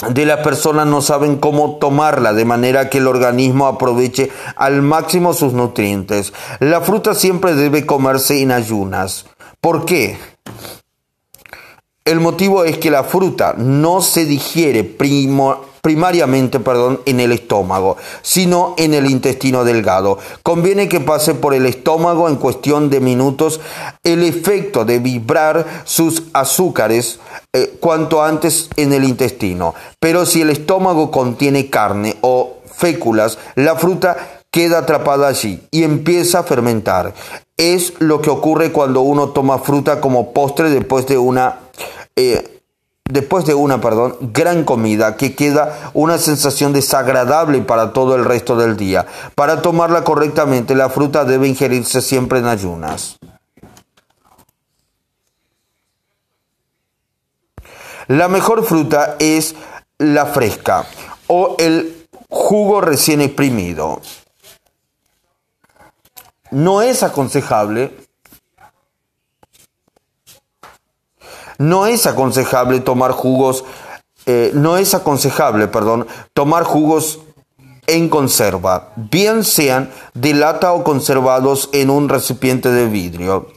de 0.08 0.24
las 0.24 0.40
personas 0.40 0.86
no 0.86 1.02
saben 1.02 1.36
cómo 1.36 1.76
tomarla 1.76 2.32
de 2.32 2.44
manera 2.44 2.88
que 2.88 2.98
el 2.98 3.06
organismo 3.06 3.66
aproveche 3.66 4.30
al 4.56 4.82
máximo 4.82 5.34
sus 5.34 5.52
nutrientes. 5.52 6.32
La 6.58 6.80
fruta 6.80 7.14
siempre 7.14 7.54
debe 7.54 7.84
comerse 7.84 8.40
en 8.40 8.52
ayunas. 8.52 9.26
¿Por 9.60 9.84
qué? 9.84 10.16
El 12.06 12.18
motivo 12.20 12.64
es 12.64 12.78
que 12.78 12.90
la 12.90 13.04
fruta 13.04 13.54
no 13.58 14.00
se 14.00 14.24
digiere 14.24 14.84
primariamente 15.82 16.58
perdón, 16.58 17.02
en 17.04 17.20
el 17.20 17.30
estómago, 17.30 17.98
sino 18.22 18.74
en 18.78 18.94
el 18.94 19.04
intestino 19.04 19.64
delgado. 19.64 20.18
Conviene 20.42 20.88
que 20.88 21.00
pase 21.00 21.34
por 21.34 21.52
el 21.52 21.66
estómago 21.66 22.30
en 22.30 22.36
cuestión 22.36 22.88
de 22.88 23.00
minutos 23.00 23.60
el 24.02 24.22
efecto 24.22 24.86
de 24.86 24.98
vibrar 24.98 25.66
sus 25.84 26.22
azúcares 26.32 27.20
eh, 27.52 27.76
cuanto 27.80 28.22
antes 28.22 28.70
en 28.76 28.94
el 28.94 29.04
intestino. 29.04 29.74
Pero 30.00 30.24
si 30.24 30.40
el 30.40 30.48
estómago 30.48 31.10
contiene 31.10 31.68
carne 31.68 32.16
o 32.22 32.60
féculas, 32.74 33.36
la 33.56 33.76
fruta 33.76 34.39
queda 34.50 34.78
atrapada 34.78 35.28
allí 35.28 35.62
y 35.70 35.82
empieza 35.82 36.40
a 36.40 36.42
fermentar. 36.44 37.14
Es 37.56 37.94
lo 37.98 38.20
que 38.20 38.30
ocurre 38.30 38.72
cuando 38.72 39.02
uno 39.02 39.30
toma 39.30 39.58
fruta 39.58 40.00
como 40.00 40.32
postre 40.32 40.70
después 40.70 41.06
de 41.06 41.18
una 41.18 41.60
eh, 42.16 42.60
después 43.10 43.44
de 43.44 43.54
una, 43.54 43.80
perdón, 43.80 44.16
gran 44.20 44.64
comida 44.64 45.16
que 45.16 45.34
queda 45.34 45.90
una 45.94 46.18
sensación 46.18 46.72
desagradable 46.72 47.60
para 47.62 47.92
todo 47.92 48.14
el 48.14 48.24
resto 48.24 48.56
del 48.56 48.76
día. 48.76 49.06
Para 49.34 49.62
tomarla 49.62 50.04
correctamente, 50.04 50.74
la 50.74 50.88
fruta 50.88 51.24
debe 51.24 51.48
ingerirse 51.48 52.00
siempre 52.00 52.38
en 52.38 52.46
ayunas. 52.46 53.18
La 58.06 58.28
mejor 58.28 58.64
fruta 58.64 59.16
es 59.18 59.54
la 59.98 60.26
fresca 60.26 60.84
o 61.28 61.56
el 61.58 62.06
jugo 62.28 62.80
recién 62.80 63.20
exprimido. 63.20 64.00
No 66.50 66.82
es 66.82 67.02
aconsejable 67.02 67.92
No 71.60 71.84
es 71.84 72.06
aconsejable 72.06 72.80
tomar 72.80 73.12
jugos, 73.12 73.64
eh, 74.24 74.50
no 74.54 74.78
es 74.78 74.94
aconsejable, 74.94 75.68
perdón, 75.68 76.06
tomar 76.32 76.64
jugos 76.64 77.20
en 77.86 78.08
conserva, 78.08 78.94
bien 78.96 79.44
sean 79.44 79.90
de 80.14 80.32
lata 80.32 80.72
o 80.72 80.84
conservados 80.84 81.68
en 81.74 81.90
un 81.90 82.08
recipiente 82.08 82.70
de 82.70 82.86
vidrio. 82.86 83.48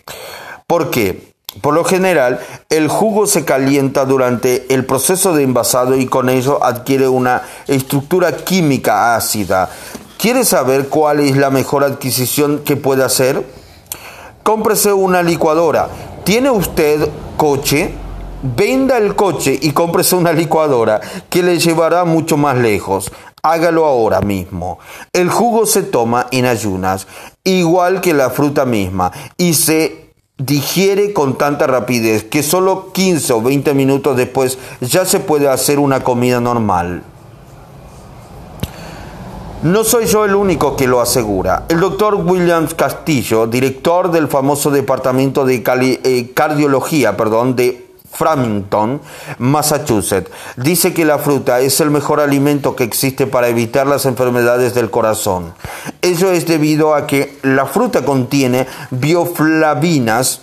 ¿Por 0.67 0.89
qué? 0.89 1.33
Por 1.61 1.75
lo 1.75 1.85
general, 1.85 2.41
el 2.69 2.89
jugo 2.89 3.25
se 3.25 3.45
calienta 3.45 4.03
durante 4.03 4.73
el 4.73 4.85
proceso 4.85 5.33
de 5.33 5.43
envasado 5.43 5.95
y 5.95 6.07
con 6.07 6.27
ello 6.27 6.61
adquiere 6.61 7.07
una 7.07 7.43
estructura 7.67 8.35
química 8.35 9.15
ácida. 9.15 9.69
¿Quiere 10.23 10.45
saber 10.45 10.87
cuál 10.87 11.19
es 11.19 11.35
la 11.35 11.49
mejor 11.49 11.83
adquisición 11.83 12.59
que 12.59 12.77
puede 12.77 13.03
hacer? 13.03 13.45
Cómprese 14.41 14.93
una 14.93 15.21
licuadora. 15.21 15.89
¿Tiene 16.23 16.49
usted 16.49 17.09
coche? 17.35 17.93
Venda 18.41 18.97
el 18.97 19.17
coche 19.17 19.59
y 19.61 19.71
cómprese 19.71 20.15
una 20.15 20.31
licuadora 20.31 21.01
que 21.29 21.43
le 21.43 21.59
llevará 21.59 22.05
mucho 22.05 22.37
más 22.37 22.57
lejos. 22.57 23.11
Hágalo 23.41 23.83
ahora 23.83 24.21
mismo. 24.21 24.79
El 25.11 25.29
jugo 25.29 25.65
se 25.65 25.83
toma 25.83 26.27
en 26.31 26.45
ayunas, 26.45 27.05
igual 27.43 27.99
que 27.99 28.13
la 28.13 28.29
fruta 28.29 28.63
misma, 28.63 29.11
y 29.35 29.55
se 29.55 30.13
digiere 30.37 31.11
con 31.11 31.37
tanta 31.37 31.67
rapidez 31.67 32.23
que 32.23 32.43
solo 32.43 32.93
15 32.93 33.33
o 33.33 33.41
20 33.41 33.73
minutos 33.73 34.15
después 34.15 34.57
ya 34.79 35.03
se 35.03 35.19
puede 35.19 35.49
hacer 35.49 35.79
una 35.79 36.01
comida 36.01 36.39
normal. 36.39 37.03
No 39.63 39.85
soy 39.85 40.07
yo 40.07 40.25
el 40.25 40.35
único 40.35 40.75
que 40.75 40.87
lo 40.87 40.99
asegura. 40.99 41.63
El 41.69 41.79
doctor 41.79 42.15
William 42.15 42.67
Castillo, 42.67 43.47
director 43.47 44.11
del 44.11 44.27
famoso 44.27 44.71
departamento 44.71 45.45
de 45.45 45.63
eh, 46.03 46.31
cardiología 46.33 47.15
perdón, 47.15 47.55
de 47.55 47.87
Framingham, 48.11 48.99
Massachusetts. 49.37 50.29
Dice 50.57 50.93
que 50.93 51.05
la 51.05 51.17
fruta 51.17 51.61
es 51.61 51.79
el 51.79 51.91
mejor 51.91 52.19
alimento 52.19 52.75
que 52.75 52.83
existe 52.83 53.25
para 53.25 53.47
evitar 53.47 53.87
las 53.87 54.05
enfermedades 54.05 54.73
del 54.73 54.89
corazón. 54.89 55.53
Ello 56.01 56.29
es 56.31 56.45
debido 56.45 56.93
a 56.93 57.07
que 57.07 57.39
la 57.41 57.65
fruta 57.65 58.03
contiene 58.03 58.67
bioflavinas 58.91 60.41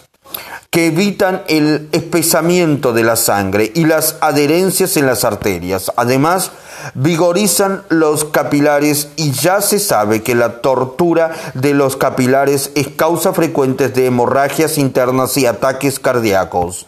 que 0.70 0.87
evitan 0.87 1.42
el 1.48 1.88
espesamiento 1.90 2.92
de 2.92 3.02
la 3.02 3.16
sangre 3.16 3.72
y 3.74 3.87
las 3.87 4.16
adherencias 4.20 4.96
en 4.96 5.06
las 5.06 5.24
arterias. 5.24 5.90
Además, 5.96 6.52
vigorizan 6.94 7.83
los 7.88 8.24
capilares 8.24 9.09
y 9.16 9.33
ya 9.33 9.62
se 9.62 9.80
sabe 9.80 10.22
que 10.22 10.37
la 10.37 10.61
tortura 10.61 11.33
de 11.54 11.74
los 11.74 11.96
capilares 11.96 12.70
es 12.76 12.87
causa 12.88 13.33
frecuente 13.33 13.88
de 13.88 14.06
hemorragias 14.06 14.78
internas 14.78 15.37
y 15.37 15.46
ataques 15.46 15.98
cardíacos. 15.98 16.87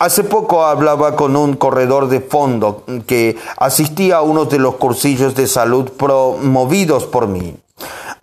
Hace 0.00 0.24
poco 0.24 0.64
hablaba 0.64 1.16
con 1.16 1.36
un 1.36 1.54
corredor 1.54 2.08
de 2.08 2.20
fondo 2.20 2.84
que 3.06 3.36
asistía 3.56 4.18
a 4.18 4.22
uno 4.22 4.44
de 4.44 4.58
los 4.58 4.76
cursillos 4.76 5.34
de 5.34 5.46
salud 5.46 5.90
promovidos 5.92 7.04
por 7.04 7.28
mí. 7.28 7.56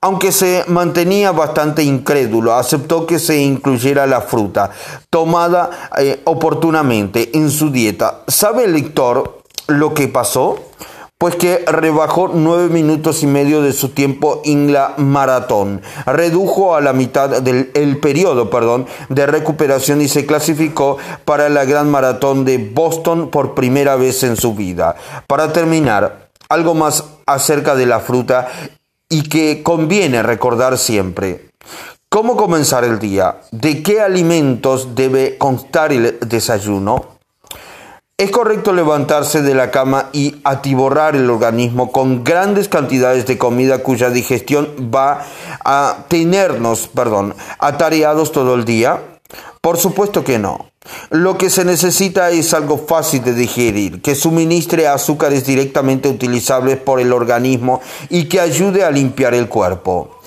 Aunque 0.05 0.31
se 0.31 0.65
mantenía 0.67 1.31
bastante 1.31 1.81
incrédulo, 1.81 2.53
aceptó 2.53 3.07
que 3.07 3.17
se 3.17 3.41
incluyera 3.41 4.05
la 4.05 4.21
fruta 4.21 4.69
tomada 5.09 5.89
eh, 5.97 6.21
oportunamente 6.25 7.31
en 7.33 7.49
su 7.49 7.71
dieta. 7.71 8.21
¿Sabe 8.27 8.65
el 8.65 8.73
lector 8.73 9.41
lo 9.65 9.95
que 9.95 10.07
pasó? 10.07 10.59
pues 11.17 11.37
que 11.37 11.63
rebajó 11.65 12.29
nueve 12.31 12.67
minutos 12.69 13.23
y 13.23 13.25
medio 13.25 13.63
de 13.63 13.73
su 13.73 13.89
tiempo 13.89 14.41
en 14.45 14.73
la 14.73 14.93
maratón, 14.97 15.81
redujo 16.05 16.75
a 16.75 16.81
la 16.81 16.93
mitad 16.93 17.41
del 17.41 17.71
el 17.73 17.97
periodo 17.99 18.49
perdón, 18.51 18.85
de 19.09 19.25
recuperación 19.25 20.01
y 20.01 20.09
se 20.09 20.27
clasificó 20.27 20.97
para 21.23 21.49
la 21.49 21.65
gran 21.65 21.89
maratón 21.89 22.45
de 22.45 22.57
Boston 22.57 23.29
por 23.29 23.55
primera 23.55 23.95
vez 23.95 24.21
en 24.23 24.35
su 24.35 24.53
vida. 24.53 24.97
Para 25.25 25.51
terminar, 25.51 26.29
algo 26.49 26.75
más 26.75 27.05
acerca 27.25 27.73
de 27.75 27.85
la 27.87 28.01
fruta 28.01 28.49
y 29.15 29.21
que 29.21 29.63
conviene 29.63 30.21
recordar 30.23 30.77
siempre. 30.77 31.45
¿Cómo 32.09 32.35
comenzar 32.35 32.83
el 32.83 32.99
día? 32.99 33.37
¿De 33.49 33.81
qué 33.81 34.01
alimentos 34.01 34.93
debe 34.93 35.37
constar 35.37 35.93
el 35.93 36.19
desayuno? 36.19 37.15
Es 38.17 38.29
correcto 38.29 38.73
levantarse 38.73 39.41
de 39.41 39.55
la 39.55 39.71
cama 39.71 40.09
y 40.11 40.35
atiborrar 40.43 41.15
el 41.15 41.29
organismo 41.29 41.93
con 41.93 42.25
grandes 42.25 42.67
cantidades 42.67 43.25
de 43.25 43.37
comida 43.37 43.83
cuya 43.83 44.09
digestión 44.09 44.91
va 44.93 45.25
a 45.63 45.99
tenernos, 46.09 46.89
perdón, 46.89 47.35
atareados 47.59 48.33
todo 48.33 48.53
el 48.55 48.65
día. 48.65 48.99
Por 49.61 49.77
supuesto 49.77 50.25
que 50.25 50.39
no. 50.39 50.71
Lo 51.09 51.37
que 51.37 51.49
se 51.49 51.65
necesita 51.65 52.29
es 52.29 52.53
algo 52.53 52.77
fácil 52.77 53.23
de 53.23 53.33
digerir, 53.33 54.01
que 54.01 54.15
suministre 54.15 54.87
azúcares 54.87 55.45
directamente 55.45 56.09
utilizables 56.09 56.77
por 56.77 56.99
el 56.99 57.13
organismo 57.13 57.81
y 58.09 58.25
que 58.25 58.39
ayude 58.39 58.83
a 58.83 58.91
limpiar 58.91 59.33
el 59.33 59.47
cuerpo. 59.47 60.19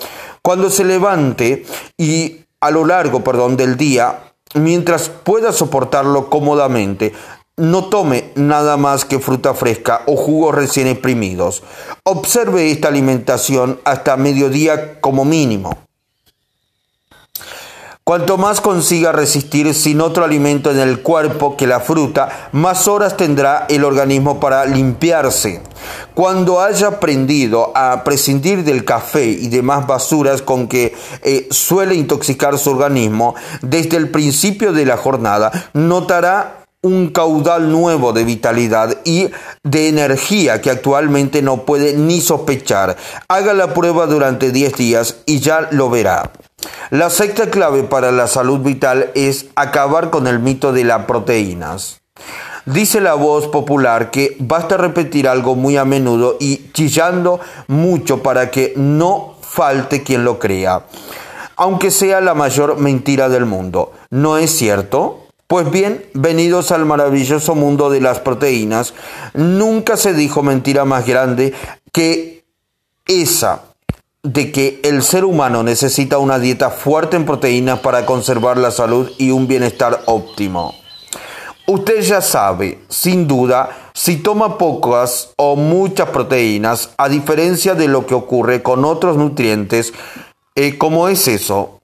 Cuando 0.42 0.70
se 0.70 0.84
levante 0.84 1.66
y 1.96 2.36
a 2.60 2.70
lo 2.70 2.84
largo, 2.84 3.22
perdón, 3.22 3.56
del 3.56 3.76
día, 3.76 4.32
mientras 4.54 5.08
pueda 5.08 5.52
soportarlo 5.52 6.30
cómodamente, 6.30 7.12
no 7.56 7.86
tome 7.86 8.30
nada 8.36 8.76
más 8.76 9.04
que 9.04 9.18
fruta 9.18 9.52
fresca 9.52 10.02
o 10.06 10.16
jugos 10.16 10.54
recién 10.54 10.86
exprimidos. 10.86 11.62
Observe 12.04 12.70
esta 12.70 12.88
alimentación 12.88 13.80
hasta 13.84 14.16
mediodía 14.16 15.00
como 15.00 15.24
mínimo. 15.24 15.87
Cuanto 18.08 18.38
más 18.38 18.62
consiga 18.62 19.12
resistir 19.12 19.74
sin 19.74 20.00
otro 20.00 20.24
alimento 20.24 20.70
en 20.70 20.78
el 20.78 21.02
cuerpo 21.02 21.58
que 21.58 21.66
la 21.66 21.78
fruta, 21.78 22.48
más 22.52 22.88
horas 22.88 23.18
tendrá 23.18 23.66
el 23.68 23.84
organismo 23.84 24.40
para 24.40 24.64
limpiarse. 24.64 25.60
Cuando 26.14 26.62
haya 26.62 26.86
aprendido 26.86 27.70
a 27.74 28.04
prescindir 28.04 28.64
del 28.64 28.86
café 28.86 29.26
y 29.26 29.48
demás 29.48 29.86
basuras 29.86 30.40
con 30.40 30.68
que 30.68 30.96
eh, 31.22 31.48
suele 31.50 31.96
intoxicar 31.96 32.56
su 32.56 32.70
organismo, 32.70 33.34
desde 33.60 33.98
el 33.98 34.08
principio 34.08 34.72
de 34.72 34.86
la 34.86 34.96
jornada 34.96 35.52
notará 35.74 36.64
un 36.80 37.08
caudal 37.08 37.70
nuevo 37.70 38.14
de 38.14 38.24
vitalidad 38.24 38.96
y 39.04 39.28
de 39.64 39.88
energía 39.88 40.62
que 40.62 40.70
actualmente 40.70 41.42
no 41.42 41.66
puede 41.66 41.92
ni 41.92 42.22
sospechar. 42.22 42.96
Haga 43.28 43.52
la 43.52 43.74
prueba 43.74 44.06
durante 44.06 44.50
10 44.50 44.76
días 44.76 45.16
y 45.26 45.40
ya 45.40 45.68
lo 45.72 45.90
verá. 45.90 46.32
La 46.90 47.10
sexta 47.10 47.50
clave 47.50 47.82
para 47.82 48.10
la 48.12 48.26
salud 48.26 48.60
vital 48.60 49.10
es 49.14 49.46
acabar 49.56 50.08
con 50.08 50.26
el 50.26 50.38
mito 50.38 50.72
de 50.72 50.84
las 50.84 51.04
proteínas. 51.04 52.00
Dice 52.64 53.02
la 53.02 53.12
voz 53.12 53.48
popular 53.48 54.10
que 54.10 54.36
basta 54.40 54.78
repetir 54.78 55.28
algo 55.28 55.54
muy 55.54 55.76
a 55.76 55.84
menudo 55.84 56.38
y 56.40 56.70
chillando 56.72 57.40
mucho 57.66 58.22
para 58.22 58.50
que 58.50 58.72
no 58.76 59.36
falte 59.42 60.02
quien 60.02 60.24
lo 60.24 60.38
crea, 60.38 60.86
aunque 61.56 61.90
sea 61.90 62.22
la 62.22 62.32
mayor 62.32 62.78
mentira 62.78 63.28
del 63.28 63.44
mundo. 63.44 63.92
¿No 64.08 64.38
es 64.38 64.50
cierto? 64.50 65.26
Pues 65.46 65.70
bien, 65.70 66.06
venidos 66.14 66.72
al 66.72 66.86
maravilloso 66.86 67.54
mundo 67.54 67.90
de 67.90 68.00
las 68.00 68.18
proteínas, 68.20 68.94
nunca 69.34 69.98
se 69.98 70.14
dijo 70.14 70.42
mentira 70.42 70.86
más 70.86 71.06
grande 71.06 71.52
que 71.92 72.44
esa 73.06 73.67
de 74.32 74.52
que 74.52 74.78
el 74.84 75.02
ser 75.02 75.24
humano 75.24 75.62
necesita 75.62 76.18
una 76.18 76.38
dieta 76.38 76.68
fuerte 76.68 77.16
en 77.16 77.24
proteínas 77.24 77.78
para 77.78 78.04
conservar 78.04 78.58
la 78.58 78.70
salud 78.70 79.10
y 79.16 79.30
un 79.30 79.48
bienestar 79.48 80.02
óptimo. 80.04 80.74
Usted 81.66 82.02
ya 82.02 82.20
sabe, 82.20 82.80
sin 82.90 83.26
duda, 83.26 83.90
si 83.94 84.16
toma 84.16 84.58
pocas 84.58 85.30
o 85.36 85.56
muchas 85.56 86.10
proteínas, 86.10 86.90
a 86.98 87.08
diferencia 87.08 87.74
de 87.74 87.88
lo 87.88 88.06
que 88.06 88.14
ocurre 88.14 88.62
con 88.62 88.84
otros 88.84 89.16
nutrientes, 89.16 89.94
eh, 90.54 90.76
como 90.76 91.08
es 91.08 91.26
eso, 91.26 91.80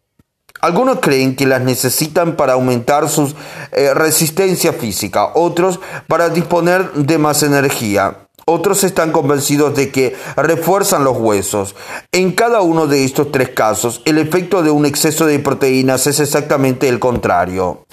algunos 0.60 1.00
creen 1.00 1.36
que 1.36 1.46
las 1.46 1.62
necesitan 1.62 2.36
para 2.36 2.54
aumentar 2.54 3.08
su 3.08 3.32
eh, 3.72 3.94
resistencia 3.94 4.74
física, 4.74 5.30
otros 5.34 5.80
para 6.08 6.28
disponer 6.28 6.92
de 6.92 7.16
más 7.16 7.42
energía. 7.42 8.18
Otros 8.46 8.84
están 8.84 9.10
convencidos 9.10 9.74
de 9.74 9.90
que 9.90 10.14
refuerzan 10.36 11.02
los 11.02 11.16
huesos. 11.16 11.74
En 12.12 12.32
cada 12.32 12.60
uno 12.60 12.86
de 12.86 13.04
estos 13.04 13.32
tres 13.32 13.50
casos, 13.50 14.02
el 14.04 14.18
efecto 14.18 14.62
de 14.62 14.70
un 14.70 14.84
exceso 14.84 15.24
de 15.26 15.38
proteínas 15.38 16.06
es 16.06 16.20
exactamente 16.20 16.88
el 16.88 16.98
contrario. 16.98 17.83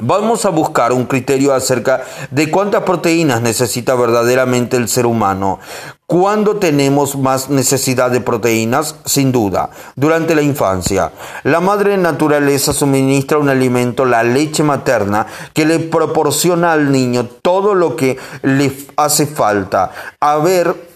Vamos 0.00 0.46
a 0.46 0.50
buscar 0.50 0.92
un 0.92 1.04
criterio 1.04 1.52
acerca 1.52 2.02
de 2.30 2.50
cuántas 2.50 2.82
proteínas 2.82 3.42
necesita 3.42 3.94
verdaderamente 3.94 4.78
el 4.78 4.88
ser 4.88 5.04
humano. 5.04 5.58
¿Cuándo 6.06 6.56
tenemos 6.56 7.16
más 7.16 7.50
necesidad 7.50 8.10
de 8.10 8.22
proteínas? 8.22 8.96
Sin 9.04 9.32
duda, 9.32 9.68
durante 9.94 10.34
la 10.34 10.40
infancia. 10.40 11.12
La 11.42 11.60
madre 11.60 11.98
naturaleza 11.98 12.72
suministra 12.72 13.36
un 13.36 13.50
alimento, 13.50 14.06
la 14.06 14.22
leche 14.22 14.62
materna, 14.62 15.26
que 15.52 15.66
le 15.66 15.78
proporciona 15.78 16.72
al 16.72 16.90
niño 16.90 17.26
todo 17.26 17.74
lo 17.74 17.94
que 17.94 18.18
le 18.42 18.72
hace 18.96 19.26
falta. 19.26 19.90
A 20.20 20.38
ver 20.38 20.91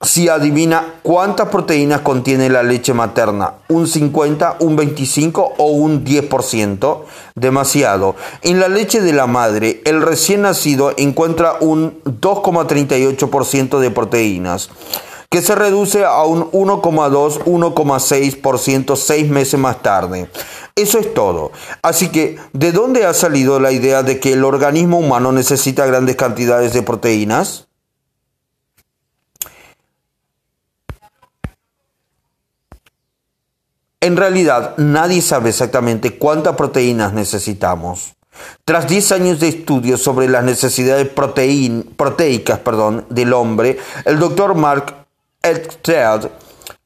si 0.00 0.28
adivina 0.28 0.94
cuántas 1.02 1.48
proteínas 1.48 2.02
contiene 2.02 2.48
la 2.48 2.62
leche 2.62 2.94
materna, 2.94 3.54
un 3.68 3.88
50, 3.88 4.58
un 4.60 4.76
25 4.76 5.54
o 5.58 5.66
un 5.72 6.04
10%, 6.04 7.02
demasiado. 7.34 8.14
En 8.42 8.60
la 8.60 8.68
leche 8.68 9.00
de 9.00 9.12
la 9.12 9.26
madre, 9.26 9.82
el 9.84 10.00
recién 10.00 10.42
nacido 10.42 10.92
encuentra 10.96 11.56
un 11.60 12.00
2,38% 12.04 13.80
de 13.80 13.90
proteínas, 13.90 14.70
que 15.30 15.42
se 15.42 15.56
reduce 15.56 16.04
a 16.04 16.22
un 16.22 16.48
1,2, 16.52 17.44
1,6% 17.44 18.96
seis 18.96 19.28
meses 19.28 19.58
más 19.58 19.82
tarde. 19.82 20.30
Eso 20.76 21.00
es 21.00 21.12
todo. 21.12 21.50
Así 21.82 22.10
que, 22.10 22.38
¿de 22.52 22.70
dónde 22.70 23.04
ha 23.04 23.12
salido 23.14 23.58
la 23.58 23.72
idea 23.72 24.04
de 24.04 24.20
que 24.20 24.34
el 24.34 24.44
organismo 24.44 25.00
humano 25.00 25.32
necesita 25.32 25.86
grandes 25.86 26.14
cantidades 26.14 26.72
de 26.72 26.82
proteínas? 26.82 27.67
En 34.08 34.16
realidad, 34.16 34.72
nadie 34.78 35.20
sabe 35.20 35.50
exactamente 35.50 36.16
cuántas 36.16 36.56
proteínas 36.56 37.12
necesitamos. 37.12 38.14
Tras 38.64 38.88
10 38.88 39.12
años 39.12 39.38
de 39.38 39.48
estudios 39.48 40.00
sobre 40.00 40.30
las 40.30 40.42
necesidades 40.44 41.06
proteicas 41.08 42.60
del 43.10 43.32
hombre, 43.34 43.76
el 44.06 44.18
doctor 44.18 44.54
Mark 44.54 44.94
Eckstead, 45.42 46.30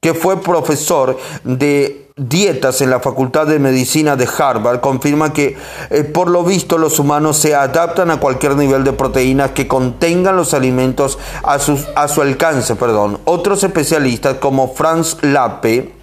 que 0.01 0.13
fue 0.13 0.41
profesor 0.41 1.17
de 1.45 2.09
dietas 2.17 2.81
en 2.81 2.89
la 2.89 2.99
Facultad 2.99 3.47
de 3.47 3.57
Medicina 3.57 4.17
de 4.17 4.27
Harvard, 4.37 4.81
confirma 4.81 5.31
que 5.31 5.55
eh, 5.91 6.03
por 6.03 6.29
lo 6.29 6.43
visto 6.43 6.77
los 6.77 6.99
humanos 6.99 7.37
se 7.37 7.55
adaptan 7.55 8.11
a 8.11 8.19
cualquier 8.19 8.57
nivel 8.57 8.83
de 8.83 8.91
proteínas 8.91 9.51
que 9.51 9.65
contengan 9.65 10.35
los 10.35 10.53
alimentos 10.53 11.17
a, 11.41 11.57
su 11.57 12.21
alcance. 12.21 12.75
Otros 13.23 13.63
especialistas 13.63 14.39
como 14.39 14.73
Franz 14.73 15.19
Lappe, 15.21 16.02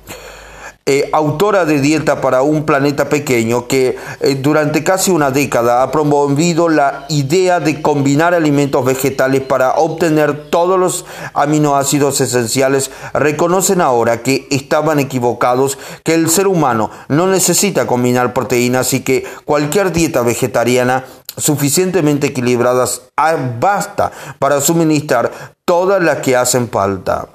eh, 0.87 1.09
autora 1.13 1.67
de 1.67 1.81
Dieta 1.81 2.21
para 2.21 2.43
un 2.43 2.65
Planeta 2.65 3.09
Pequeño, 3.09 3.69
que 3.69 3.97
eh, 4.21 4.35
durante 4.37 4.83
casi 4.83 5.11
una 5.11 5.31
década 5.31 5.83
ha 5.83 5.91
promovido 5.93 6.69
la 6.69 7.05
idea 7.09 7.61
de 7.61 7.83
combinar 7.83 8.35
alimentos 8.35 8.85
vegetales 8.85 9.43
para 9.43 9.75
obtener 9.75 10.49
todos 10.49 10.81
los 10.81 11.05
aminoácidos 11.35 12.21
esenciales, 12.21 12.91
reconocen 13.13 13.81
ahora 13.81 14.23
que 14.23 14.49
estaban 14.51 14.99
equivocados, 14.99 15.79
que 16.03 16.15
el 16.15 16.31
ser 16.31 16.47
humano 16.47 16.91
no 17.09 17.27
necesita 17.27 17.87
combinar 17.87 18.33
proteínas 18.33 18.95
y 18.95 19.01
que 19.01 19.25
cualquier 19.45 19.93
dieta 19.93 20.23
vegetariana 20.23 21.05
suficientemente 21.37 22.29
equilibradas 22.29 23.03
ah, 23.17 23.37
basta 23.61 24.13
para 24.39 24.61
suministrar 24.61 25.55
todas 25.65 26.03
las 26.03 26.19
que 26.19 26.37
hacen 26.37 26.69
falta. 26.69 27.29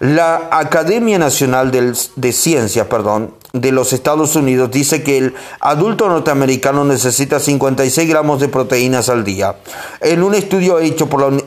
La 0.00 0.48
Academia 0.50 1.18
Nacional 1.18 1.70
de 1.70 2.32
Ciencias 2.32 2.86
perdón, 2.86 3.34
de 3.52 3.72
los 3.72 3.92
Estados 3.92 4.34
Unidos 4.34 4.70
dice 4.70 5.02
que 5.02 5.18
el 5.18 5.34
adulto 5.60 6.08
norteamericano 6.08 6.84
necesita 6.84 7.38
56 7.38 8.08
gramos 8.08 8.40
de 8.40 8.48
proteínas 8.48 9.08
al 9.08 9.24
día. 9.24 9.56
En 10.00 10.22
un 10.22 10.34
estudio 10.34 10.78
hecho 10.78 11.08
por 11.08 11.20
la 11.20 11.42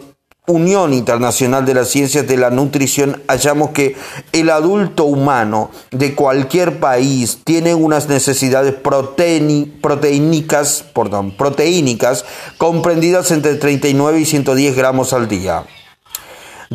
Unión 0.47 0.93
Internacional 0.93 1.65
de 1.65 1.73
las 1.73 1.89
Ciencias 1.89 2.27
de 2.27 2.37
la 2.37 2.51
Nutrición 2.51 3.23
hallamos 3.27 3.71
que 3.71 3.95
el 4.31 4.51
adulto 4.51 5.05
humano 5.05 5.71
de 5.89 6.13
cualquier 6.13 6.79
país 6.79 7.39
tiene 7.43 7.73
unas 7.73 8.09
necesidades 8.09 8.75
proteínicas, 8.75 10.85
perdón, 10.93 11.35
proteínicas 11.35 12.25
comprendidas 12.59 13.31
entre 13.31 13.55
39 13.55 14.19
y 14.19 14.25
110 14.25 14.75
gramos 14.75 15.13
al 15.13 15.27
día. 15.27 15.63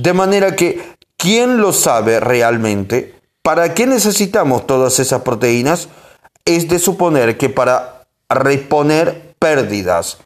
De 0.00 0.12
manera 0.12 0.56
que, 0.56 0.96
¿quién 1.16 1.58
lo 1.58 1.72
sabe 1.72 2.20
realmente? 2.20 3.14
¿Para 3.42 3.74
qué 3.74 3.86
necesitamos 3.86 4.66
todas 4.66 4.98
esas 4.98 5.22
proteínas? 5.22 5.88
Es 6.44 6.68
de 6.68 6.78
suponer 6.78 7.36
que 7.36 7.50
para 7.50 8.06
reponer 8.28 9.34
pérdidas 9.38 10.18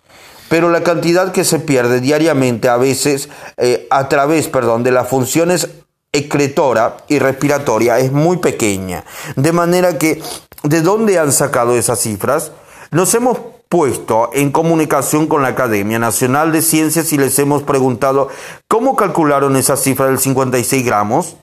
pero 0.49 0.71
la 0.71 0.85
cantidad 0.85 1.33
que 1.33 1.43
se 1.43 1.59
pierde 1.59 2.01
diariamente 2.01 2.69
a 2.69 2.77
veces 2.77 3.29
eh, 3.57 3.89
a 3.91 4.09
través 4.09 4.47
perdón, 4.47 4.85
de 4.85 4.93
las 4.93 5.09
funciones 5.09 5.69
excretora 6.13 6.99
y 7.09 7.19
respiratoria 7.19 7.99
es 7.99 8.13
muy 8.13 8.37
pequeña. 8.37 9.05
De 9.35 9.51
manera 9.51 9.99
que, 9.99 10.23
¿de 10.63 10.81
dónde 10.81 11.19
han 11.19 11.33
sacado 11.33 11.77
esas 11.77 11.99
cifras? 12.01 12.53
Nos 12.93 13.13
hemos 13.15 13.39
puesto 13.75 14.31
en 14.33 14.53
comunicación 14.53 15.27
con 15.27 15.43
la 15.43 15.49
Academia 15.49 15.99
Nacional 15.99 16.53
de 16.53 16.63
Ciencias 16.63 17.13
y 17.13 17.19
les 17.19 17.37
hemos 17.41 17.65
preguntado 17.65 18.29
cómo 18.69 18.95
calcularon 18.95 19.57
esa 19.57 19.77
cifra 19.77 20.07
del 20.07 20.21
56 20.21 20.87
gramos. 20.87 21.35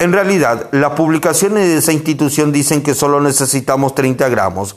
En 0.00 0.12
realidad, 0.12 0.68
las 0.72 0.94
publicaciones 0.94 1.68
de 1.68 1.76
esa 1.76 1.92
institución 1.92 2.50
dicen 2.50 2.82
que 2.82 2.94
solo 2.94 3.20
necesitamos 3.20 3.94
30 3.94 4.28
gramos, 4.28 4.76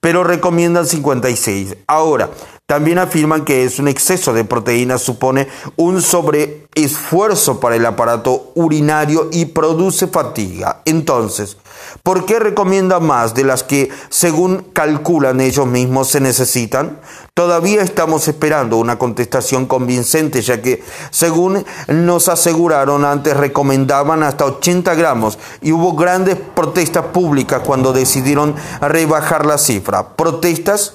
pero 0.00 0.24
recomiendan 0.24 0.86
56. 0.86 1.76
Ahora, 1.86 2.30
también 2.66 2.98
afirman 2.98 3.44
que 3.44 3.64
es 3.64 3.78
un 3.78 3.88
exceso 3.88 4.32
de 4.32 4.44
proteínas 4.44 5.02
supone 5.02 5.48
un 5.76 6.00
sobreesfuerzo 6.00 7.60
para 7.60 7.76
el 7.76 7.84
aparato 7.84 8.52
urinario 8.54 9.28
y 9.30 9.44
produce 9.44 10.06
fatiga. 10.06 10.80
Entonces, 10.86 11.58
¿por 12.02 12.24
qué 12.24 12.38
recomiendan 12.38 13.04
más 13.04 13.34
de 13.34 13.44
las 13.44 13.64
que, 13.64 13.90
según 14.08 14.64
calculan 14.72 15.42
ellos 15.42 15.66
mismos, 15.66 16.08
se 16.08 16.20
necesitan? 16.20 17.00
Todavía 17.34 17.82
estamos 17.82 18.28
esperando 18.28 18.78
una 18.78 18.98
contestación 18.98 19.66
convincente, 19.66 20.40
ya 20.40 20.62
que, 20.62 20.82
según 21.10 21.66
nos 21.88 22.30
aseguraron 22.30 23.04
antes, 23.04 23.36
recomendaban 23.36 24.22
hasta 24.22 24.46
80 24.46 24.94
gramos 24.94 25.38
y 25.60 25.72
hubo 25.72 25.92
grandes 25.92 26.36
protestas 26.36 27.04
públicas 27.06 27.60
cuando 27.62 27.92
decidieron 27.92 28.54
rebajar 28.80 29.44
la 29.44 29.58
cifra. 29.58 30.16
Protestas 30.16 30.94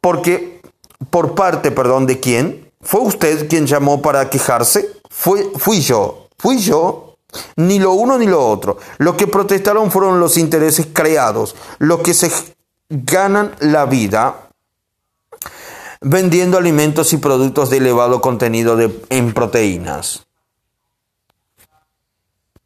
porque, 0.00 0.60
por 1.10 1.34
parte, 1.34 1.70
perdón, 1.70 2.06
de 2.06 2.20
quién? 2.20 2.72
¿Fue 2.80 3.00
usted 3.00 3.48
quien 3.48 3.66
llamó 3.66 4.00
para 4.02 4.30
quejarse? 4.30 4.88
Fue, 5.10 5.50
fui 5.56 5.80
yo, 5.80 6.28
fui 6.38 6.58
yo. 6.58 7.16
Ni 7.56 7.78
lo 7.78 7.92
uno 7.92 8.16
ni 8.16 8.26
lo 8.26 8.46
otro. 8.48 8.78
Los 8.96 9.16
que 9.16 9.26
protestaron 9.26 9.90
fueron 9.90 10.18
los 10.18 10.38
intereses 10.38 10.88
creados, 10.92 11.54
los 11.78 12.00
que 12.00 12.14
se 12.14 12.32
ganan 12.88 13.54
la 13.60 13.84
vida 13.84 14.48
vendiendo 16.00 16.56
alimentos 16.56 17.12
y 17.12 17.18
productos 17.18 17.70
de 17.70 17.78
elevado 17.78 18.20
contenido 18.20 18.78
en 19.10 19.34
proteínas. 19.34 20.27